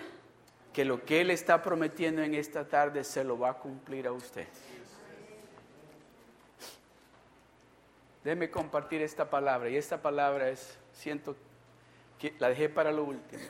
Que 0.74 0.84
lo 0.84 1.02
que 1.06 1.22
Él 1.22 1.30
está 1.30 1.62
prometiendo 1.62 2.20
en 2.20 2.34
esta 2.34 2.68
tarde 2.68 3.02
se 3.02 3.24
lo 3.24 3.38
va 3.38 3.52
a 3.52 3.54
cumplir 3.54 4.06
a 4.06 4.12
usted. 4.12 4.46
Déjeme 8.24 8.50
compartir 8.50 9.02
esta 9.02 9.30
palabra. 9.30 9.68
Y 9.70 9.76
esta 9.76 10.02
palabra 10.02 10.48
es, 10.48 10.78
siento 10.92 11.36
que 12.18 12.34
la 12.38 12.48
dejé 12.48 12.68
para 12.68 12.92
lo 12.92 13.04
último. 13.04 13.42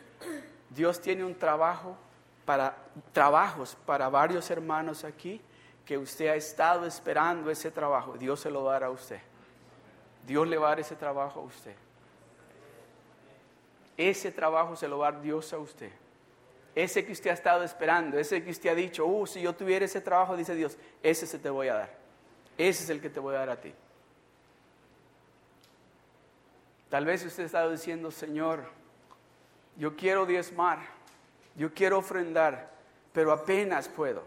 Dios 0.71 1.01
tiene 1.01 1.25
un 1.25 1.35
trabajo 1.35 1.97
para 2.45 2.77
trabajos 3.13 3.77
para 3.85 4.09
varios 4.09 4.51
hermanos 4.51 5.05
aquí 5.05 5.41
que 5.85 5.99
usted 5.99 6.29
ha 6.29 6.37
estado 6.37 6.87
esperando 6.87 7.51
ese 7.51 7.71
trabajo. 7.71 8.17
Dios 8.17 8.41
se 8.41 8.51
lo 8.51 8.65
va 8.65 8.71
a 8.71 8.73
dar 8.75 8.85
a 8.85 8.91
usted. 8.91 9.21
Dios 10.25 10.47
le 10.47 10.57
va 10.57 10.69
a 10.69 10.71
dar 10.71 10.81
ese 10.81 10.95
trabajo 10.95 11.41
a 11.41 11.43
usted. 11.43 11.75
Ese 13.97 14.31
trabajo 14.31 14.77
se 14.77 14.87
lo 14.87 14.99
va 14.99 15.09
a 15.09 15.13
dar 15.13 15.21
Dios 15.21 15.53
a 15.53 15.59
usted. 15.59 15.91
Ese 16.75 17.05
que 17.05 17.13
usted 17.13 17.31
ha 17.31 17.35
estado 17.35 17.65
esperando, 17.65 18.19
ese 18.19 18.43
que 18.45 18.51
usted 18.51 18.71
ha 18.71 18.75
dicho, 18.75 19.05
uh, 19.05 19.27
si 19.27 19.43
yo 19.43 19.53
tuviera 19.55 19.85
ese 19.85 20.01
trabajo, 20.01 20.37
dice 20.37 20.55
Dios, 20.55 20.79
ese 21.03 21.27
se 21.27 21.39
te 21.39 21.51
voy 21.51 21.69
a 21.69 21.75
dar. 21.75 21.91
Ese 22.57 22.85
es 22.85 22.91
el 22.91 23.01
que 23.01 23.11
te 23.11 23.19
voy 23.19 23.35
a 23.35 23.39
dar 23.39 23.51
a 23.51 23.61
ti. 23.61 23.75
Tal 26.91 27.05
vez 27.05 27.25
usted 27.25 27.45
ha 27.45 27.47
estado 27.47 27.71
diciendo, 27.71 28.11
Señor, 28.11 28.65
yo 29.77 29.97
quiero 29.97 30.27
diezmar, 30.27 30.81
yo 31.55 31.73
quiero 31.73 31.99
ofrendar, 31.99 32.69
pero 33.13 33.31
apenas 33.33 33.89
puedo. 33.89 34.25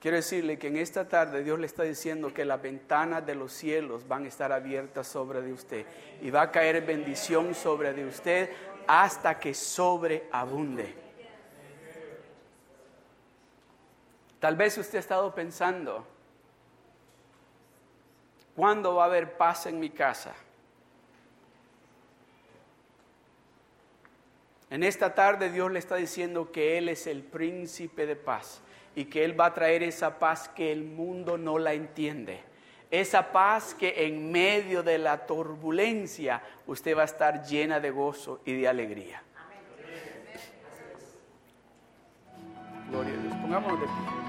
Quiero 0.00 0.16
decirle 0.16 0.58
que 0.58 0.66
en 0.66 0.78
esta 0.78 1.06
tarde 1.06 1.44
Dios 1.44 1.60
le 1.60 1.66
está 1.66 1.84
diciendo 1.84 2.32
que 2.34 2.44
las 2.44 2.60
ventanas 2.60 3.24
de 3.24 3.36
los 3.36 3.52
cielos 3.52 4.08
van 4.08 4.24
a 4.24 4.28
estar 4.28 4.50
abiertas 4.50 5.06
sobre 5.06 5.42
de 5.42 5.52
usted 5.52 5.86
y 6.22 6.30
va 6.30 6.42
a 6.42 6.50
caer 6.50 6.84
bendición 6.84 7.54
sobre 7.54 7.92
de 7.92 8.06
usted 8.06 8.50
hasta 8.88 9.38
que 9.38 9.54
sobreabunde. 9.54 10.92
Tal 14.40 14.56
vez 14.56 14.76
usted 14.76 14.96
ha 14.96 15.00
estado 15.00 15.32
pensando, 15.32 16.04
¿cuándo 18.56 18.96
va 18.96 19.04
a 19.04 19.06
haber 19.06 19.36
paz 19.36 19.66
en 19.66 19.78
mi 19.78 19.90
casa? 19.90 20.34
En 24.72 24.82
esta 24.82 25.14
tarde 25.14 25.52
Dios 25.52 25.70
le 25.70 25.78
está 25.78 25.96
diciendo 25.96 26.50
que 26.50 26.78
Él 26.78 26.88
es 26.88 27.06
el 27.06 27.22
príncipe 27.22 28.06
de 28.06 28.16
paz 28.16 28.62
y 28.96 29.04
que 29.04 29.22
Él 29.22 29.38
va 29.38 29.44
a 29.44 29.52
traer 29.52 29.82
esa 29.82 30.18
paz 30.18 30.48
que 30.48 30.72
el 30.72 30.82
mundo 30.82 31.36
no 31.36 31.58
la 31.58 31.74
entiende. 31.74 32.40
Esa 32.90 33.32
paz 33.32 33.74
que 33.74 34.06
en 34.06 34.32
medio 34.32 34.82
de 34.82 34.96
la 34.96 35.26
turbulencia 35.26 36.42
usted 36.66 36.96
va 36.96 37.02
a 37.02 37.04
estar 37.04 37.44
llena 37.44 37.80
de 37.80 37.90
gozo 37.90 38.40
y 38.46 38.62
de 38.62 38.66
alegría. 38.66 39.22
Gloria 42.88 43.12
a 43.12 43.22
Dios. 43.22 43.34
Pongámonos 43.42 43.78
de 43.78 43.86
pie. 43.86 44.21